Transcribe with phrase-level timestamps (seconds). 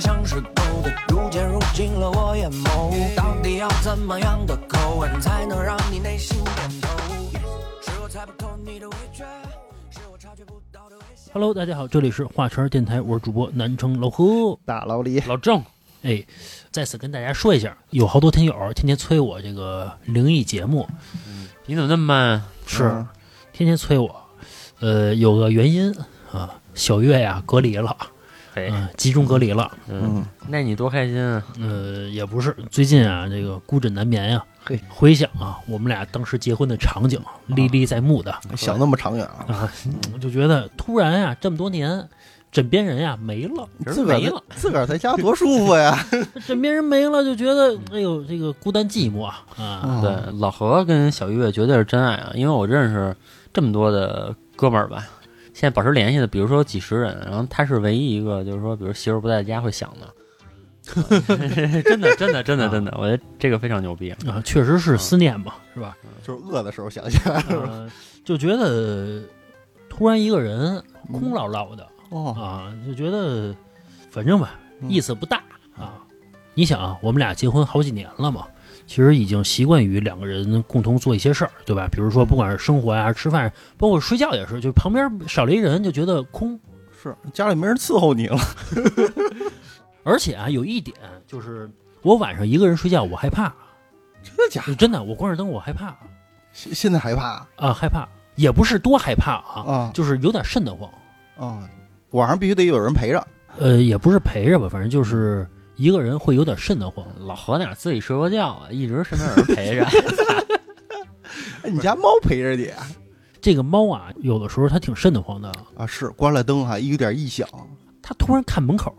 [0.00, 3.16] 闪耀像是狗的，如今入进了我眼眸。
[3.16, 6.88] 到底要怎么样的口吻才能让你内心点头？
[7.82, 9.24] 是我猜不透你的味觉，
[9.90, 11.32] 是我察觉不到的危险。
[11.32, 14.56] Hello，大家好，这里是画圈电台，我是主播南城老何。
[14.64, 15.62] 大老李，老郑，
[16.02, 16.24] 哎，
[16.70, 20.88] 在此跟大家说一下，有好多听友天天催我这个灵异节目，
[21.66, 22.44] 你怎么那么慢？
[22.66, 23.08] 是、嗯
[23.52, 24.14] 天天催我。
[24.78, 25.92] 呃，有个原因
[26.30, 27.96] 啊，小月呀隔离了，
[28.58, 29.70] 嘿，嗯、集中隔离了。
[29.88, 31.42] 嗯，那你多开心啊！
[31.60, 39.72] 呃，也不是，最近啊，这个孤枕难眠呀、嘿，回想啊，我们俩当时结婚的场景，历历在目的想那么长远啊？
[40.20, 42.08] 就觉得突然呀、这么多年，
[42.50, 44.42] 枕边人呀没了，自个儿没了。
[44.56, 45.96] 自个儿在家多舒服呀！
[46.44, 52.32] 枕边人没了，就觉得哎呦，这个孤单寂寞啊对，老何跟小月绝对是真爱啊！
[52.34, 53.14] 因为我认识
[53.52, 55.06] 这么多的哥们儿吧，
[55.58, 61.82] 现在保持联系的，比如说几十人，然后他是唯一一个，就是说，比如媳妇不在家会想 的。
[61.82, 64.12] 真的，真的，真的，真的，我觉得这个非常牛逼。
[64.28, 65.96] 啊，确实是思念嘛，是吧？
[66.22, 67.42] 就是饿的时候想起来。
[67.48, 67.90] 呃，
[68.24, 69.20] 就觉得
[69.88, 73.52] 突然一个人空落落的哦，啊，就觉得
[74.12, 75.42] 反正吧，嗯意思不大
[75.76, 75.98] 啊。
[76.54, 78.46] 你想啊，我们俩结婚好几年了嘛，
[78.88, 81.86] 其实已经习惯于两个人共同做一些事儿，对吧？
[81.92, 86.58] 比如说，不管是生活呀、吃饭，包括睡觉也是，就旁边少了一人就觉得空。
[87.00, 88.36] 是家里没人伺候你了。
[90.02, 91.70] 而且啊，有一点就是，
[92.02, 93.54] 我晚上一个人睡觉，我害怕，
[94.22, 94.74] 真的假的？
[94.74, 95.94] 真的，我关着灯我害怕
[96.52, 100.90] 现现在害怕啊，害怕，也不是多害怕啊，啊就是有点瘆得慌。
[101.38, 101.68] 啊！
[102.12, 103.24] 晚上必须得有人陪着。
[103.58, 105.46] 呃，也不是陪着吧，反正就是
[105.78, 107.06] 一个人会有点瘆得慌。
[107.20, 108.68] 老何哪自己睡过觉啊？
[108.70, 109.86] 一直身边有人陪着。
[111.62, 112.70] 哎，你家猫陪着你
[113.40, 115.86] 这个猫啊，有的时候它挺瘆得慌的，啊？
[115.86, 117.48] 是关了灯还有点异响，
[118.02, 118.92] 它突然看门口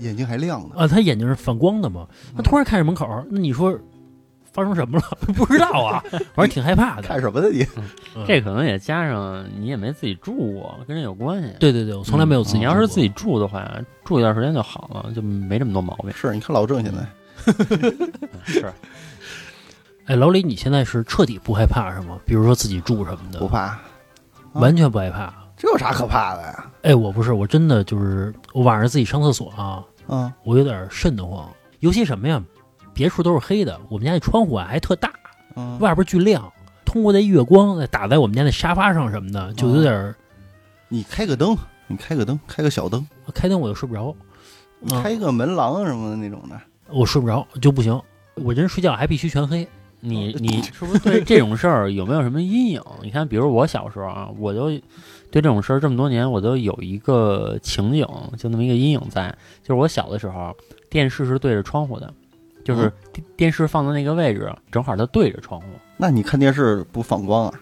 [0.00, 0.74] 眼睛还亮呢。
[0.76, 2.06] 啊，它眼睛是反光的嘛，
[2.36, 3.76] 它突然看着门口，那你说
[4.52, 5.04] 发生什么了？
[5.34, 6.02] 不知道啊，
[6.34, 7.02] 反正挺害怕的。
[7.02, 7.62] 看什么呢你？
[8.16, 11.48] 嗯这可能也加上你也没自己住过，跟人有关系。
[11.60, 12.64] 对对对，我从来没有自己你。
[12.64, 13.64] 要是自己住的话，
[14.04, 16.10] 住一段时间就好了，就没这么多毛病。
[16.12, 17.52] 是，你看老郑现在
[18.44, 18.72] 是，
[20.06, 22.18] 哎，老李，你现在是彻底不害怕是吗？
[22.26, 23.78] 比如说自己住什么的，不怕，
[24.54, 25.32] 完全不害怕。
[25.56, 26.66] 这有啥可怕的呀？
[26.82, 31.48] 哎，我不是，我真的就是我晚上自己上厕所啊，嗯我有点瘆得慌。
[31.80, 32.42] 尤其什么呀，
[32.98, 35.12] 别处都是黑的，我们家那窗户啊还特大，
[35.54, 36.52] 嗯，外边巨亮，
[36.84, 40.16] 通过那月光再打在我们家那沙发上什么的，就有点儿
[40.88, 44.12] 你开个灯，你开个灯，开个小灯，开灯我就睡不着，
[45.00, 46.60] 开个门廊什么的那种的。
[46.90, 48.00] 我睡不着就不行。
[48.34, 49.68] 我人睡觉还必须全黑，
[50.00, 50.98] 你你 是不是？
[50.98, 52.82] 对这种事儿有没有什么阴影？
[53.00, 54.70] 你看，比如我小时候啊，我就
[55.30, 58.04] 对这种事儿这么多年，我都有一个情景，
[58.36, 59.28] 就那么一个阴影在，
[59.62, 60.52] 就是我小的时候，
[60.90, 62.12] 电视是对着窗户的，
[62.68, 65.66] 就是嗯电电视放的那个位置，正好它对着窗户。
[65.96, 67.54] 那你看电视不反光啊？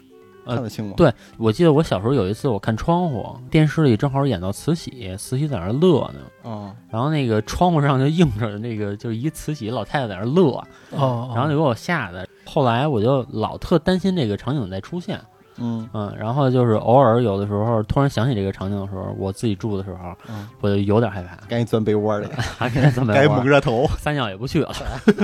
[0.45, 0.95] 呃看得清吗？
[0.97, 12.29] 对我记得我小时候有一次，我看窗户，电视里正好演到慈禧，慈禧在那儿乐呢，啊，然后那个窗户上就映着那个就是一慈禧老太太在那儿乐，哦，然后就给我吓的。
[12.45, 15.21] 后来我就老特担心这个场景再出现，
[15.59, 23.87] 嗯嗯，然后就是偶尔有的时候突然想起这个场景的时候，我自己住的时候，嗯，我就有点害怕，赶紧钻被窝里，还该这么该玩蒙着头。
[23.99, 24.73] 撒尿也不去了，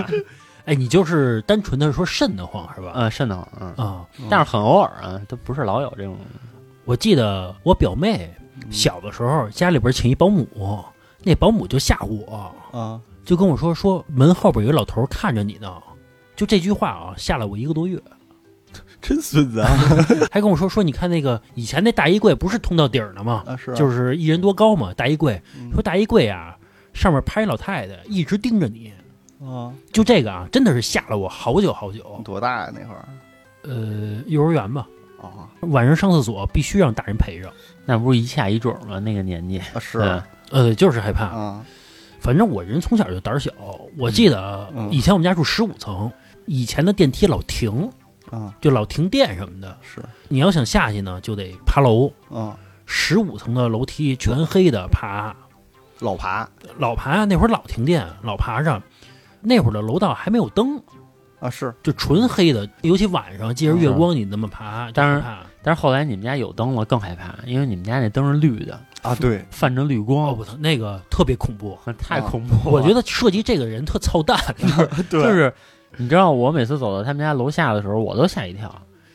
[0.64, 2.92] 哎，你就是单纯的说瘆得慌是吧？
[2.94, 6.16] 嗯，瘆得慌，嗯，啊，但是很偶尔啊，都不是老有这种，
[6.84, 8.32] 我记得我表妹
[8.70, 10.46] 小的时候家里边请一保姆，
[11.24, 15.72] 那保姆就吓唬我，啊，就跟我说说门后边有一老头看着你呢，
[16.36, 18.00] 就这句话啊吓了我一个多月，
[19.02, 19.68] 真孙子啊！
[20.30, 23.42] 还跟我说说你看那个以前那大衣柜不是通到底儿的吗？
[23.46, 25.42] 啊是啊，就是一人多高嘛，大衣柜。
[25.58, 26.56] 嗯说大衣柜啊，
[26.94, 28.92] 上面趴一老太太，一直盯着你。
[29.40, 32.20] 啊，就这个啊，真的是吓了我好久好久。
[32.24, 33.08] 多大呀那会儿？
[33.64, 34.86] 呃，幼儿园吧，
[35.20, 37.52] 啊晚上上厕所必须让大人陪着。
[37.84, 39.00] 那不是一下一准吗？
[39.00, 41.24] 那个年纪，啊是嗯呃，就是害怕。
[41.24, 41.64] 啊，
[42.20, 43.50] 反正我人从小就胆儿小。
[43.98, 46.10] 我记得嗯以前我们家住十五层，
[46.46, 47.90] 以前的电梯老停，
[48.32, 48.52] 啊。
[48.60, 49.78] 就老停电什么的。
[49.80, 50.02] 是。
[50.28, 52.12] 你要想下去呢，就得爬楼。
[52.28, 52.56] 啊，
[52.86, 55.32] 十五层的楼梯全黑的爬，
[56.00, 56.48] 老爬。
[56.78, 58.82] 老爬那会儿老停电，老爬上。
[59.40, 60.80] 那会儿的楼道还没有灯，
[61.40, 61.74] 啊是。
[61.82, 71.78] 就纯黑的，尤其晚上借着月光你那么爬，当然但是后来你们家有灯了，更害怕，因为你们家那灯是绿的，啊对，泛着绿哦，光，我操，那个特别恐怖。
[71.98, 72.72] 太恐怖了。
[72.72, 74.36] 我觉得设计这个人特操蛋，
[75.08, 75.54] 对 就是，
[75.96, 78.70] 你知道我每次走到他们家楼下的时候，我都吓一跳。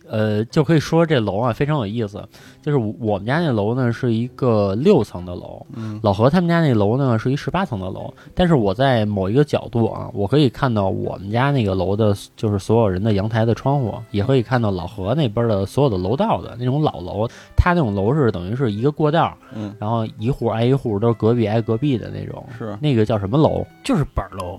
[0.10, 2.26] 呃，就可以说这楼啊非常有意思。
[2.62, 8.14] 就是我我们家那楼呢是一个六层的楼，嗯老何他们家那楼呢是一十八层的楼。
[8.34, 17.28] 但是我在某一个角度啊，我可以看到我们家那个楼的，就是所有人的阳台的窗户，也可以看到老何那边的所有的楼道的那种老楼。
[17.58, 22.46] 他那种楼是等于是一个过道，嗯然后一户挨一户，都是隔壁挨隔壁的那种。
[22.58, 23.62] 是那个叫什么楼？
[23.84, 24.58] 就是板楼，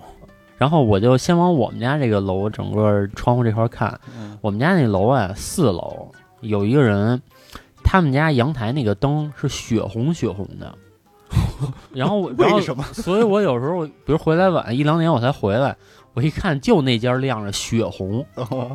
[0.58, 6.10] 然后我就先往我们家这个楼整个窗户这块看，嗯我们家那楼啊，四楼
[6.40, 7.22] 有一个人，
[7.84, 10.74] 他们家阳台那个灯是血红血红的，
[11.94, 12.82] 然后我然后什么？
[12.92, 15.76] 所以我有时候比如回来晚一两点我才回来，
[16.14, 18.26] 我一看就那家亮着血红，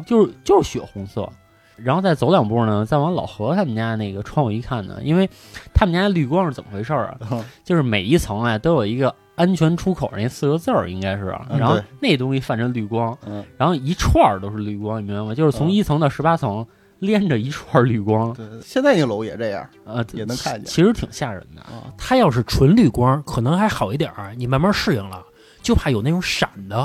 [0.07, 1.29] 就是就是血红色。
[1.75, 5.27] 然后再走两步呢，再往老何他们家那个窗户一看呢，因为
[5.73, 7.43] 他们家绿光是怎么回事儿啊？
[7.63, 15.33] 就是每一层啊都有一个安全出口那四个字儿，应该是，嗯然后那东西泛着绿光，嗯，然后一串儿都是绿光，你明白吗？
[15.35, 16.65] 就是从嗯一层到十八层
[16.99, 21.61] 连着一串儿绿光，对，现在那楼也这样呃，也能看见其实挺吓人的。
[21.61, 21.91] 啊。
[21.97, 25.23] 它要是纯绿光，可能还好一点儿，你慢慢适应了，
[25.61, 26.77] 就怕有那种闪的，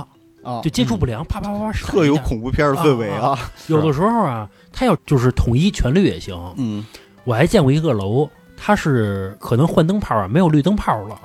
[0.42, 1.88] 啊就，接触不良，啪啪啪啪闪。
[1.88, 3.38] 特有恐怖片的氛围啊。
[3.66, 6.34] 有的时候啊，它要就是统一全绿也行。
[6.56, 6.84] 嗯，
[7.24, 11.20] 我还见过一个楼，它是可能换灯泡啊，没有绿灯泡了，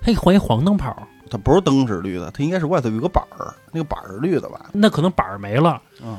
[0.00, 0.96] 它给换一黄灯泡，
[1.30, 4.70] 它不是灯是绿的，它应该是外头有个板儿，那个板儿是绿的吧？
[4.72, 6.18] 那可能板儿没了，嗯，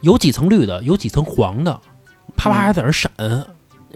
[0.00, 1.80] 有几层绿的，有几层黄的，
[2.36, 3.10] 啪啪还在那儿闪，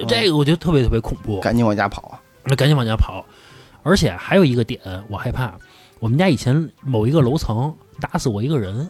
[0.07, 2.21] 这个我觉得特别特别恐怖，赶紧往家跑啊！
[2.45, 3.25] 那赶紧往家跑。
[3.85, 5.53] 而且还有一个点，我害怕，
[5.99, 8.89] 我们家以前某一个楼层打死过一个人，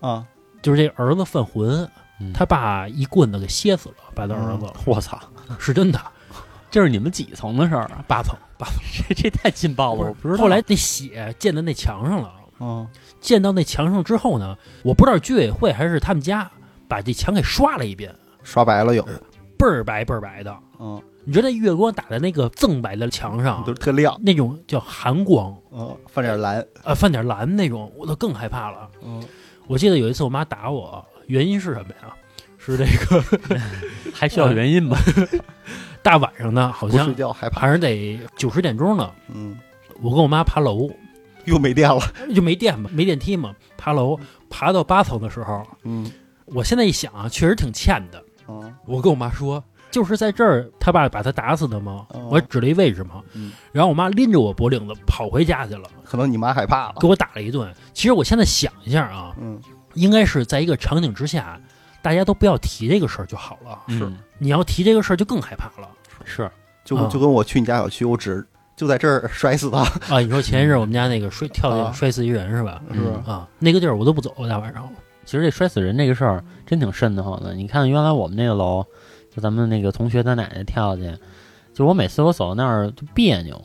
[0.00, 0.26] 啊，
[0.60, 1.88] 就是这儿子犯浑，
[2.20, 5.20] 嗯他爸一棍子给歇死了，把他儿子、我操，
[5.56, 6.00] 是真的，
[6.68, 8.04] 这是你们几层的事儿啊？
[8.08, 8.36] 八层
[9.08, 10.42] 这 这太劲爆了，我不知道。
[10.42, 12.86] 后来那血溅到那墙上了，嗯，
[13.20, 16.50] 溅到那墙上之后呢，我不知道居委会还是他们家
[16.88, 19.02] 把这墙给刷了一遍，刷白了有，
[19.58, 20.56] 倍儿白倍儿白的。
[20.80, 28.88] 嗯，你觉得那月光打在那个锃白的墙上都，特亮，那种叫寒光，嗯，泛点蓝，呃，泛点蓝那种，我都更害怕了。
[29.02, 29.22] 嗯，
[29.66, 32.14] 我记得有一次我妈打我，原因是什么呀？
[32.58, 33.22] 是这个
[34.14, 34.96] 还需要原因吗？
[36.04, 39.10] 大晚上的，好像觉害怕，还是得九十点钟呢。
[39.32, 39.58] 嗯，
[40.02, 40.90] 我跟我妈爬楼，
[41.46, 41.98] 又没电了，
[42.34, 44.20] 就没电嘛，没电梯嘛，爬楼
[44.50, 46.12] 爬到八层的时候，嗯，
[46.44, 48.22] 我现在一想啊，确实挺欠的。
[48.46, 52.04] 嗯，我跟我妈说，就是在这儿，他爸把他打死的吗？
[52.10, 52.28] 哦。
[52.30, 53.52] 我指了一位置嘛，嗯。
[53.72, 56.96] 然后我妈拎着我脖领子跑回家去了，可能你妈害怕了。
[57.00, 57.72] 给，我打了一顿。
[57.94, 59.58] 其实我现在想一下啊，嗯，
[59.94, 61.58] 应该是在一个场景之下，
[62.04, 63.80] 大家都不要提这个事儿就好了。
[63.88, 65.88] 是你要提这个事儿，就更害怕了
[66.26, 66.52] 是，啊
[66.84, 68.46] 就就跟我去你家小区，我只
[68.76, 69.78] 就在这儿摔死他，
[70.14, 70.20] 啊！
[70.20, 72.82] 你说前一阵儿我们家那个摔跳啊进摔死一人是吧？
[72.92, 73.00] 是？
[73.26, 74.86] 啊，那个地儿我都不走，大晚上。
[75.24, 77.54] 其实这摔死人这个事儿真挺瘆得慌的。
[77.54, 78.84] 你看原来我们那个楼，
[79.34, 81.18] 就咱们那个同学他奶奶跳下去，
[81.72, 83.56] 就我每次我走到那儿就别扭。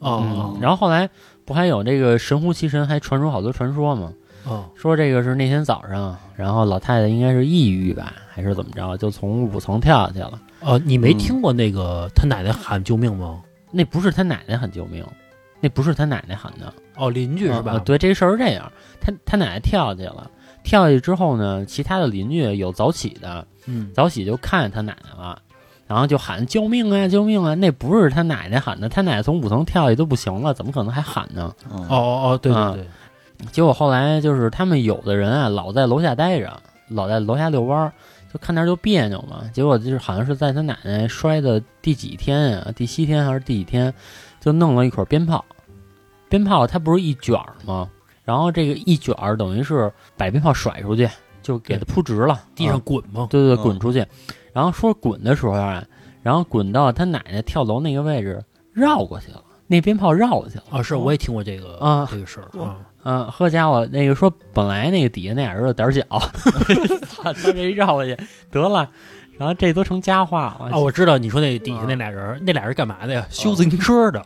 [0.00, 1.08] 哦嗯，然后后来
[1.46, 4.12] 不还有这个神乎其神，还传出好多传说吗？
[4.44, 10.40] 哦说这个是那天早上，然后老太太应该是抑郁吧，还是怎么着，就从五层跳下去了。
[10.60, 13.40] 哦，你没嗯听过那个他奶奶喊救命吗？
[13.70, 15.04] 那不是他奶奶喊救命，
[15.60, 17.72] 那不是他奶奶喊的，哦，邻居是吧？
[17.72, 20.30] 啊对，这事儿是这样，他他奶奶跳下去了，
[20.62, 25.40] 跳下去之后呢，其他的邻居有早起的，嗯，早起就看见他奶奶了，
[25.86, 27.54] 然后就喊救命啊救命啊！
[27.54, 31.52] 那不是他奶奶喊的，他奶奶从五层跳下去都不行了，怎么可能还喊呢？
[31.68, 32.86] 哦，哦哦哦，对对啊对，
[33.52, 37.92] 结果后来就是他们有的人啊，老在楼下待着，老在楼下遛弯儿，
[38.32, 39.42] 就看那儿就别扭嘛。
[39.52, 43.92] 结果就是好像是在他奶奶摔的第几天啊，第七天还是第几天，
[44.40, 45.44] 就弄了一捆鞭炮。
[46.28, 47.88] 鞭炮它不是一卷儿吗？
[48.24, 51.08] 然后这个一卷儿等于是把鞭炮甩出去，
[51.42, 53.26] 就给它铺直了，地上啊滚嘛。
[53.30, 54.04] 对对对，嗯滚出去。
[54.52, 55.84] 然后说滚的时候啊，
[56.22, 60.64] 然后滚到他奶奶跳楼那个位置，绕过去了，那鞭炮绕过去了。
[60.70, 62.78] 啊，是我也听过这个啊这个事儿啊。
[63.04, 66.02] 嗯，呵家伙，那个说本来那个底下那俩人胆儿小，
[67.08, 68.16] 操，他这一绕过去
[68.50, 68.88] 得了，
[69.38, 70.70] 然后这都成佳话了。
[70.72, 73.26] 啊，我知道你说那底下那俩人，那俩人干嘛的呀？
[73.30, 74.24] 修自行车的，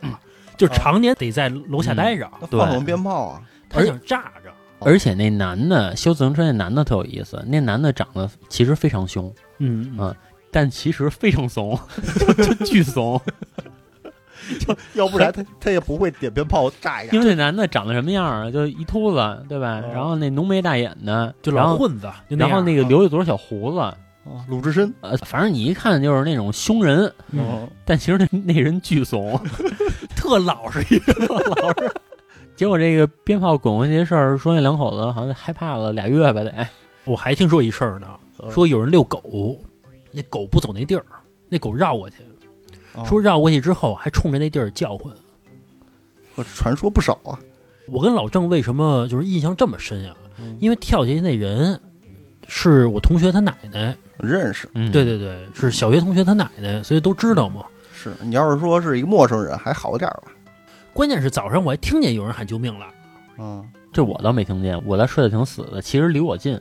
[0.57, 3.41] 就常年得在楼下待着，那放什么鞭炮啊？
[3.69, 4.51] 他想炸着。
[4.81, 10.15] 而且那男的修自行车那男的特有意思，那男的长得其实非常凶，嗯啊
[10.51, 11.77] 但其实非常怂，
[12.17, 13.21] 就就巨怂。
[14.93, 17.19] 要不然他 他也不会点鞭炮炸一下因。
[17.21, 18.49] 为那男的长得什么样啊？
[18.51, 19.81] 就一秃子，对吧？
[19.85, 23.95] 嗯然后那浓眉大眼的，就老混子，然后那个留一撮小胡子，啊
[24.47, 29.39] 鲁智深，呃，反正你一看就是那种凶人，嗯但其实那那人巨怂。
[30.15, 31.13] 特老实一个。
[31.55, 31.91] 老实。
[32.55, 36.53] 结果这个鞭炮滚过去的事儿，说那两口子好像害怕了俩月吧得。
[37.05, 38.07] 我还听说一事儿呢，
[38.51, 39.57] 说有人遛狗，
[40.11, 41.05] 那狗不走那地儿，
[41.47, 42.17] 那狗绕过去，
[42.95, 45.13] 哦说绕过去之后还冲着那地儿叫唤。
[46.35, 47.37] 我传说不少啊。
[47.87, 51.79] 我跟老郑为什么就是印象这么深呀、嗯因为跳下去那人
[52.47, 57.63] 是我同学他奶奶，认识嗯，对对对，是小学同学他奶奶，所以都知道嘛。
[57.93, 60.31] 是你要是说是一个陌生人还好点儿吧。
[60.93, 62.85] 关键是早上我还听见有人喊救命了，
[63.37, 66.55] 嗯，这我倒没听见，我在睡得挺死的，其实离我近，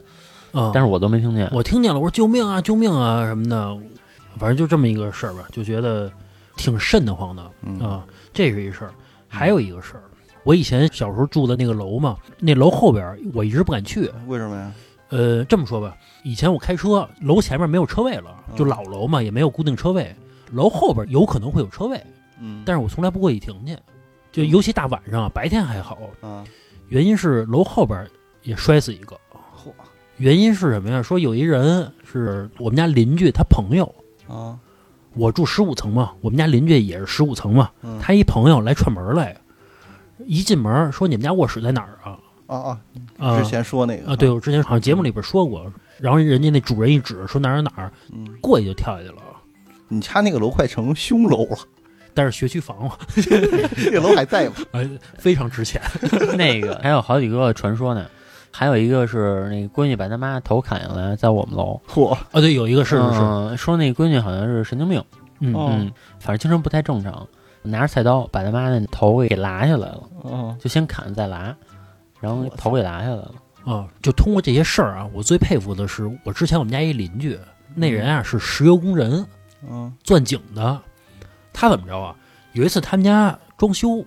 [0.52, 1.48] 啊、但是我都没听见。
[1.52, 3.78] 我听见了，我说救命啊，救命啊什么的，
[4.38, 6.10] 反正就这么一个事儿吧，就觉得
[6.56, 8.02] 挺瘆得慌的啊、嗯
[8.32, 8.92] 这是一事儿，
[9.26, 10.02] 还有一个事儿，
[10.44, 14.10] 我以前小时候住的那个楼嘛，那楼后边儿我一直不敢去。
[14.26, 14.72] 为什么呀？
[15.10, 20.14] 呃，这么说吧，以前我开车，楼前面没有车位了，就嗯老楼嘛，也没有固定车位，
[20.52, 22.00] 楼后边有可能会有车位，
[22.40, 23.76] 嗯，但是我从来不过去停去，
[24.30, 26.44] 就尤其大晚上啊，白天还好，啊，
[26.88, 28.06] 原因是楼后边
[28.42, 29.18] 也摔死一个。
[29.56, 29.72] 嚯
[30.18, 31.02] 原因是什么呀？
[31.02, 33.92] 说有一人是我们家邻居，他朋友，
[34.28, 34.58] 啊，
[35.14, 39.36] 我住十五层嘛，我们家邻居也是十五层嘛，嗯他一朋友来串门来，
[40.26, 42.18] 一进门说你们家卧室在哪儿啊？
[42.46, 42.80] 啊啊，
[43.18, 49.16] 啊之前说那个啊，对，我之前好像节目里边说过，然后人家那主人一指说哪儿哪儿，嗯，过去就跳下去了。
[49.88, 51.56] 你家那个楼快成凶楼了，
[52.14, 54.54] 但是学区房嘛， 这个楼还在吗？
[54.72, 55.80] 哎，非常值钱。
[56.36, 58.06] 那个还有好几个传说呢，
[58.58, 61.80] 还有一个是那个闺女把他妈头砍下来，在我们楼。
[61.88, 65.00] 嚯，啊，对，有一个是是是，嗯说那闺女好像是神经病，
[65.38, 67.24] 嗯哦嗯，反正精神不太正常，
[67.62, 71.54] 拿着菜刀把他妈那头给拉下来了，哦，就先砍再拉，
[72.18, 73.32] 然后头给拉下来了。
[73.64, 77.38] 啊，就通过这些事儿啊，我最佩服的是我之前我们家一邻居，
[77.76, 79.24] 那人啊是石油工人，
[79.70, 80.76] 嗯钻井的。
[81.52, 82.12] 他怎么着啊？
[82.54, 84.04] 有一次他们家装修，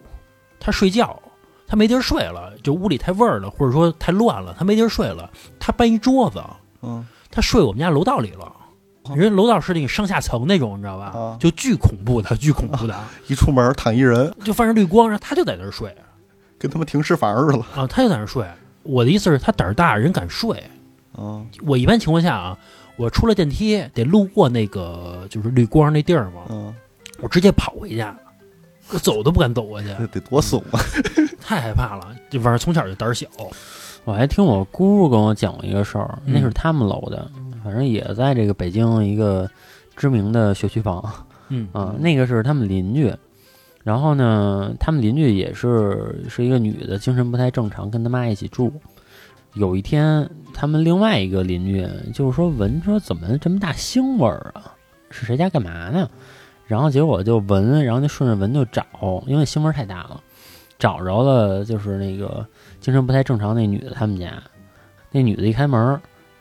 [0.60, 1.18] 他睡觉，
[1.66, 5.30] 他没地儿睡了，就屋里太味儿了，或者说太乱了，他没地儿睡了。
[5.60, 6.42] 他搬一桌子，
[6.82, 8.46] 嗯他睡我们家楼道里了。
[8.46, 11.06] 哦人家楼道是那个上下层那种，你知道吧？
[11.08, 12.96] 啊就巨恐怖的，巨恐怖的，
[13.28, 15.94] 一出门躺一人，就泛着绿光，然后他就在那儿睡
[16.60, 17.64] 跟他们停尸房似的。
[17.76, 18.46] 啊，他就在那儿睡。
[18.84, 20.64] 我的意思是，他胆儿大，人敢睡。
[21.18, 22.58] 嗯我一般情况下啊，
[22.96, 26.74] 我出了电梯得路过那个就是绿光那地儿嘛，嗯，
[27.22, 28.16] 我直接跑回家，
[28.94, 30.80] 我走都不敢走过去，这得多怂啊！
[31.42, 32.16] 太害怕了。
[32.30, 33.28] 这玩意儿从小就胆儿小，
[34.04, 37.30] 我还听我姑姑跟我讲过一个事儿，嗯那是他们楼的，
[37.64, 39.50] 反正也在这个北京一个
[39.96, 41.04] 知名的学区房
[41.50, 43.14] 嗯啊，那个是他们邻居。
[43.84, 48.72] 然后呢，他们邻居也是是一个女的，精神不太正常，跟他妈一起住。
[49.54, 54.74] 有一天，他们另外一个邻居就是说闻说怎么这么大腥味儿啊？
[55.10, 56.08] 是谁家干嘛呢？
[56.72, 58.86] 然后结果就闻，然后就顺着闻就找，
[59.28, 60.22] 因为腥味儿太大了，
[60.80, 62.46] 找着了就是那个
[62.80, 64.42] 精神不太正常那女的他们家。
[65.12, 65.78] 那女的一开门，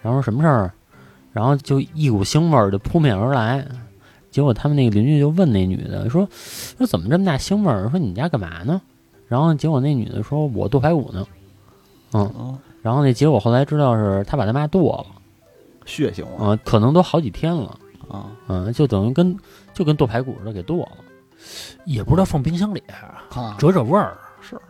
[0.00, 0.72] 然后说什么事儿？
[1.32, 3.66] 然后就一股腥味儿就扑面而来。
[4.30, 6.24] 结果他们那个邻居就问那女的说
[6.78, 7.90] ：“说怎么这么大腥味儿？
[7.90, 8.80] 说你们家干嘛呢？”
[9.26, 11.26] 然后结果那女的说：“我剁排骨呢。”
[12.14, 15.06] 嗯，嗯，然后那结果后来知道是她把她妈剁了，
[15.86, 17.76] 血腥啊啊、可能都好几天了，
[18.08, 18.26] 啊！
[18.46, 19.36] 嗯，就等于跟
[19.80, 20.98] 就跟剁排骨似的给剁了。
[21.86, 22.82] 也不知道放冰箱里
[23.32, 24.14] 啊遮遮味儿。
[24.42, 24.60] 是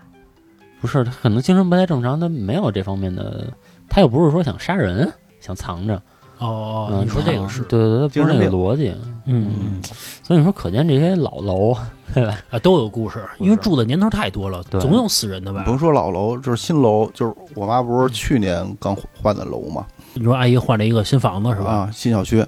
[0.81, 3.53] 不是他可能精神不太正常，他没有这方面的，
[3.89, 6.01] 他又不是说想杀人，想藏着。
[6.39, 8.95] 哦，嗯，你说这个是，对对对，不是那个逻辑。
[9.27, 9.83] 嗯嗯
[10.23, 11.77] 所以你说，可见这些老楼，
[12.15, 12.39] 对吧？
[12.51, 15.77] 啊，都有故事，因为住的年头太多了，总有死人的吧你甭？
[15.77, 21.71] 说老楼，就是新楼，就是我妈不是去年刚换的楼嘛，你说阿姨换了一个新房子是吧？
[21.71, 22.47] 啊，新小区。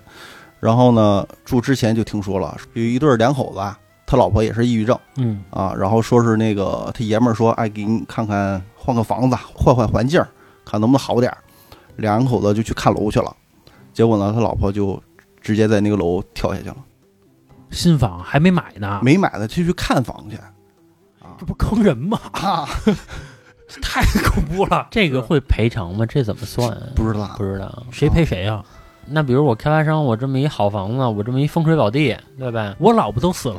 [0.63, 3.77] 然后呢，住之前就听说了，有一对儿两口子啊，
[4.07, 10.23] 他老婆也是抑郁症嗯啊，然后说是那个他爷们儿说，哎，给你看看换个房子，换换环境，
[10.65, 11.39] 看能不能好点儿。
[11.97, 13.37] 两口子就去看楼去了，
[13.93, 15.03] 结果呢，他老婆就
[15.41, 16.77] 直接在那个楼跳下去了，
[17.73, 20.39] 新房还没买呢，没买呢就去看房去
[21.41, 22.21] 这不坑人吗？
[22.33, 22.69] 啊，
[23.83, 24.87] 太恐怖了！
[24.93, 26.07] 这个会赔偿吗？
[26.07, 26.71] 这怎么算？
[26.95, 27.83] 不知道不知道。
[27.91, 28.65] 谁赔谁啊？
[29.07, 32.75] 那比如我开发商，我这么一好房子，我这么一风水宝地，对吧？
[32.79, 33.59] 我老婆都死了，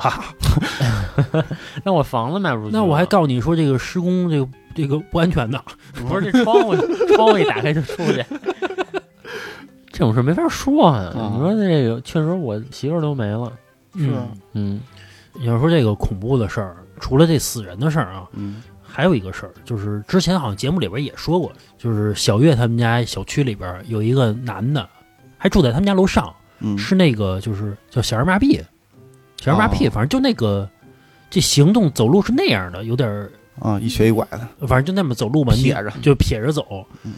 [1.83, 5.61] 那我房子卖不出去，那我还告诉你说这个施工这个这个不安全的。
[5.93, 6.75] 不是这窗户
[7.15, 8.25] 窗户一打开就出去，
[9.91, 11.13] 这种事没法说啊。
[11.15, 13.51] 啊你说这个确实，我媳妇儿都没了。
[13.95, 14.81] 是嗯，嗯，
[15.33, 24.87] 你要说这个恐怖的事儿，除了这死人的事儿啊，嗯还有一个事儿，就是之前好像节目里边也说过，就是小月他们家小区里边有一个男的，
[25.43, 28.61] 还住在他们家楼上，嗯，是那个就是叫小儿麻痹，
[29.41, 30.69] 小儿麻痹，哦反正就那个
[31.29, 36.85] 这行动走路是那样的，有点儿啊，一瘸一拐的，反正就那么走路嘛，你撇着就撇着走。
[37.03, 37.13] 嗯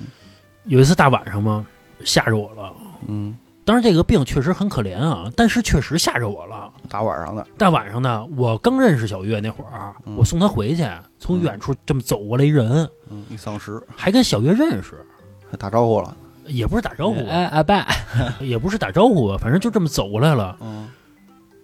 [0.63, 1.63] 有一次大晚上嘛，
[2.03, 2.73] 吓着我了，
[3.07, 6.73] 嗯，当然这个病确实很可怜啊，但是确实吓着我了。
[6.89, 10.83] 大晚上的，大晚上的，我刚认识小月那会儿，嗯我送她回去，
[11.19, 15.05] 从远处这么走过来一人，嗯，一丧尸还跟小月认识，
[15.51, 16.17] 还打招呼了，
[16.47, 17.87] 也不是打招呼，哎，阿爸，
[18.39, 20.57] 也不是打招呼，反正就这么走过来了。
[20.61, 20.87] 嗯，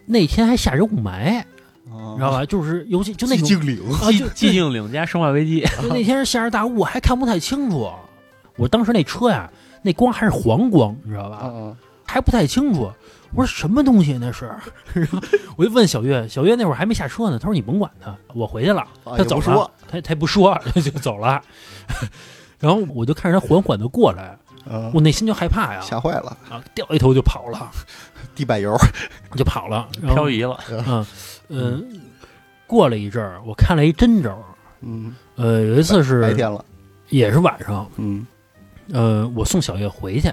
[0.06, 1.44] 那天还下着雾霾，
[1.86, 2.32] 你你知道？
[2.32, 2.46] 吧？
[2.46, 7.92] 就是尤其就那种寂静岭，啊，就寂静岭加生化危机，就那天是下着大雾，还看不太清楚。
[8.58, 9.50] 我当时那车呀，
[9.82, 11.40] 那光还是黄光，你知道吧？
[11.44, 12.92] 嗯还不太清楚。
[13.34, 14.52] 我说什么东西那是？
[15.56, 17.40] 我就问小月，小月那会儿还没下车呢。
[17.40, 18.82] 她说你甭管他，我回去了。
[19.06, 21.42] 啊他走了也不说，他他也不说 就走了。
[22.60, 24.38] 然后我就看着他缓缓的过来，
[24.70, 27.72] 嗯，我内心就害怕呀，吓坏了，啊，掉一头就跑了，
[28.36, 28.76] 地板油，
[29.36, 29.88] 就跑了。
[30.02, 31.06] 漂移了，嗯
[31.50, 32.02] 嗯，
[32.68, 34.44] 过了一阵儿，我看了一真招儿。
[34.82, 36.64] 嗯，呃，有一次是白天了，
[37.10, 38.26] 也是晚上，嗯
[38.92, 40.32] 呃，我送小月回去，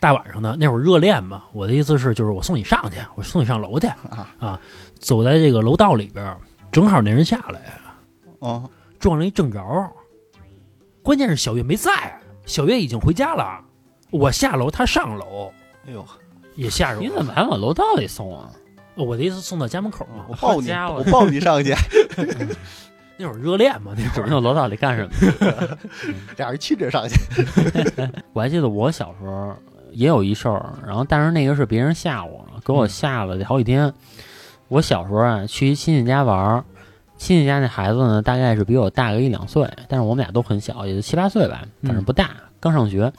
[0.00, 1.44] 大晚上的那会儿热恋嘛。
[1.52, 3.86] 我的意思是，就是我送你上去，我送你上楼去
[4.38, 4.60] 啊
[4.98, 6.36] 走在这个楼道里边，
[6.70, 7.78] 正好那人下来，
[8.40, 8.64] 啊，
[8.98, 9.62] 撞了一正着。
[11.02, 12.17] 关键是小月没在，
[12.48, 13.60] 小月已经回家了。
[14.10, 15.52] 我下楼，她上楼，
[15.86, 16.04] 哎呦，
[16.56, 17.02] 也吓着我。
[17.02, 18.50] 你怎么还往楼道里送啊？
[18.96, 20.24] 我的意思送到家门口嘛。
[20.28, 21.74] 我抱你，我抱你上去，
[23.18, 25.12] 那会儿热恋嘛，那会儿指不定楼道里干什么。
[26.38, 27.16] 俩人亲着上去，
[28.32, 29.54] 我还记得我小时候
[29.92, 33.92] 也有一事儿，然后但是那个是别人吓我，给我吓了好几天。
[34.68, 36.64] 我小时候啊，去一亲戚家玩儿，
[37.18, 43.12] 亲戚家那孩子呢，大概是比我大个一两岁，但是我们俩都很小，也就七八岁吧，反正不大，刚上学。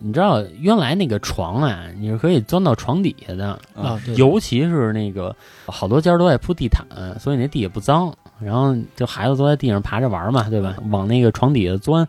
[0.00, 5.34] 你知道原来那个床啊，你是可以钻到床底下的，啊，尤其是那个
[5.66, 6.86] 好多家都爱铺地毯，
[7.18, 8.12] 所以那地也不脏。
[8.40, 10.76] 然后就孩子都在地上爬着玩嘛，对吧？
[10.90, 12.06] 往那个床底下钻，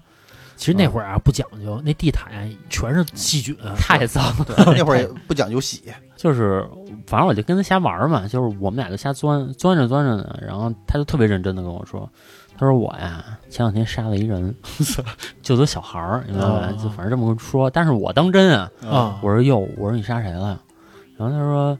[0.56, 4.46] 其实那会儿啊不讲究，那地毯全是细菌，太脏了。
[4.78, 6.64] 那会儿也不讲究洗，就是
[7.10, 12.08] 反正我就跟他瞎玩嘛，就是我们俩就瞎钻，钻着钻着呢，然后他就特别认真的跟我说，
[12.56, 14.54] 他说我呀前两天杀了一人，
[15.42, 16.68] 就都小孩儿，你知道吧？
[16.68, 19.20] 啊就反正这么说，但是我当真啊，啊。
[19.24, 20.62] 我说哟，我说你杀谁了？
[21.18, 21.78] 然后他说，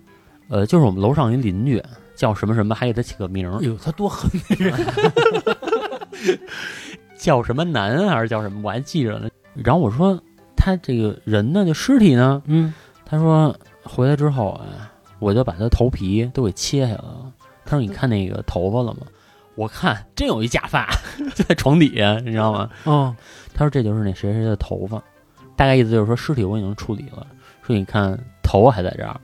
[0.50, 1.80] 呃，就是我们楼上一邻居
[2.16, 4.28] 叫什么什么，还给他起个名儿哎，呦，他多狠！
[7.20, 9.30] 叫什么南啊还是叫什么，我还记着呢。
[9.54, 10.20] 然后我说
[10.56, 12.74] 他这个人呢，就尸体呢，嗯，
[13.06, 14.89] 他说回来之后啊，
[15.20, 17.32] 我就把他头皮都给切下来了。
[17.66, 19.02] 他说你看那个头发了吗？
[19.56, 20.90] 我看真有一假发
[21.36, 22.70] 就在床底下，你知道吗？
[22.86, 23.16] 嗯，
[23.54, 24.98] 他说这就是那谁谁的头发，
[25.56, 27.28] 大概意思就是说尸体我已经处理了，
[27.62, 29.20] 说你看头还在这儿。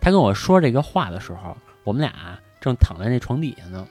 [0.00, 2.12] 他跟我说这个话的时候，我们俩
[2.60, 3.86] 正躺在那床底下呢，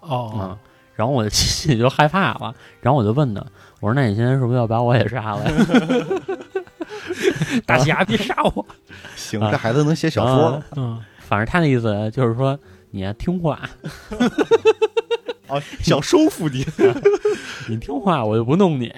[0.00, 0.58] 哦，嗯，
[0.94, 3.44] 然后我就心 里就害怕了，然后我就问他，
[3.80, 5.66] 我说那你现在是不是要把我也杀了呀？
[7.66, 8.66] 大侠别杀我！
[9.16, 12.58] 行，啊这孩子能写小说嗯，反正他的意思就是说
[12.90, 13.60] 你要听话，
[15.48, 16.66] 哦，想收服你
[17.68, 18.92] 你听话我就不弄你。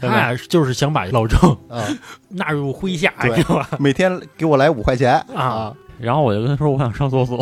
[0.00, 1.38] 他俩就是想把老郑
[1.70, 1.82] 啊，
[2.28, 3.68] 纳入麾下，对你知道吧？
[3.78, 7.38] 每天给我来五块钱啊，然后我就跟他说我想上厕所，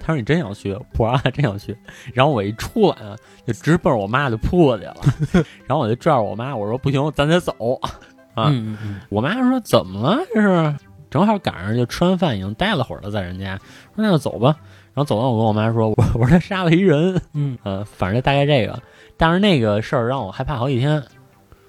[0.00, 0.72] 他说你真想去？
[0.98, 1.76] 我说真想去。
[2.14, 3.14] 然后我一出来啊，
[3.46, 4.96] 就直奔我妈就扑过去了。
[5.66, 7.52] 然后我就拽着我妈，我说不行，咱得走
[8.36, 8.44] 啊。
[8.50, 10.22] 嗯嗯嗯，我妈说怎么了？
[10.32, 10.74] 这是
[11.10, 14.56] 正好赶上就吃完饭已经待了会儿了，在人家说那就走吧。
[14.94, 18.80] 然后走完，我跟我妈说，我我说他杀了一人，嗯，呃，反正大概这个。
[19.18, 21.02] 但是那个事儿让我害怕好几天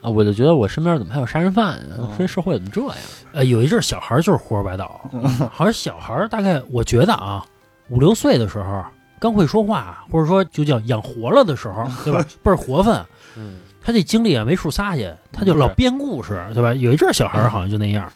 [0.01, 1.95] 啊，我就觉得我身边怎么还有杀人犯啊？
[1.99, 2.95] 嗯说这社会怎么这样？
[3.33, 5.01] 呃，有一阵儿小孩儿就是胡说八道，
[5.51, 7.45] 好像小孩儿大概我觉得啊，
[7.89, 8.83] 五六岁的时候
[9.19, 12.23] 刚会说话，或者说就叫养活了的时候，对吧？
[12.43, 16.73] 倍儿活泛，嗯，他这精力啊没处撒去，他就老编故事，对吧？
[16.73, 18.11] 有一阵儿小孩儿好像就那样，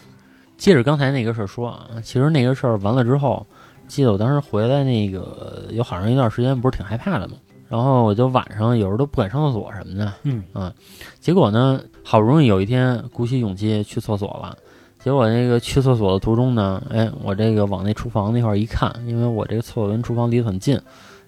[0.58, 3.48] 接着刚才那个事儿说啊，其实那个事儿完了之后，
[3.88, 7.36] 记得我当时回来那个有好长一段时间不是挺害怕的嘛，
[7.70, 10.74] 然后我就晚上有时候都不敢上厕所什么的，嗯。
[11.22, 14.58] 结果呢，好不容易有一天鼓起勇气去厕所了，
[15.00, 20.78] 结果那个去厕所的途中呢，哎，我这个往那厨房那块儿一看，因为我这个厕所跟厨房离得很近，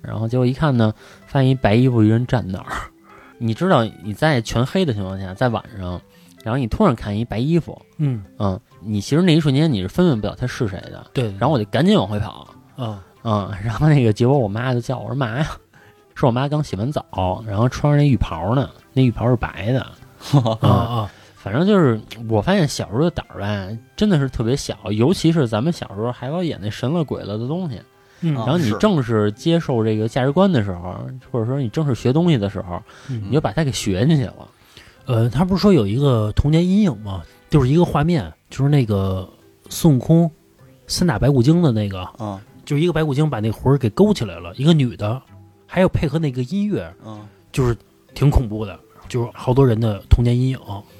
[0.02, 0.94] 然后结果一看呢，
[1.28, 2.66] 发现一白衣服一人站那儿。
[3.46, 6.00] 你知道你在全黑的情况下，在晚上，
[6.44, 11.26] 然后你突然看一白衣服，嗯，嗯，你其实那一瞬间你是分辨不了他是谁的，对。
[11.38, 15.46] 然后我就赶紧往回跑，嗯，嗯，然后那个结果我妈就叫我说嘛呀，
[16.16, 19.82] 是我妈刚洗完澡，然后穿着那浴袍呢，那浴袍是白的，
[20.62, 27.82] 啊啊，反正就是我发现小时候的胆儿吧，真的是特别小，尤其是咱们小时候还老演那神了鬼了的东西，
[28.32, 30.96] 然后你正式接受这个价值观的时候，
[31.32, 34.48] 或者说你正式学东西的时候，嗯你就把它给学进去了。
[35.06, 37.24] 呃，他不是说有一个童年阴影吗？
[37.50, 39.28] 就是一个画面，就是那个
[39.70, 40.32] 孙悟空
[40.88, 45.22] 三打白骨精的那个，啊嗯就是一个白骨精把那魂儿给勾起来了，一个女的，
[45.68, 47.20] 还有配合那个音乐，嗯，
[47.52, 47.76] 就是
[48.14, 50.60] 挺恐怖的，就是好多人的童年阴影，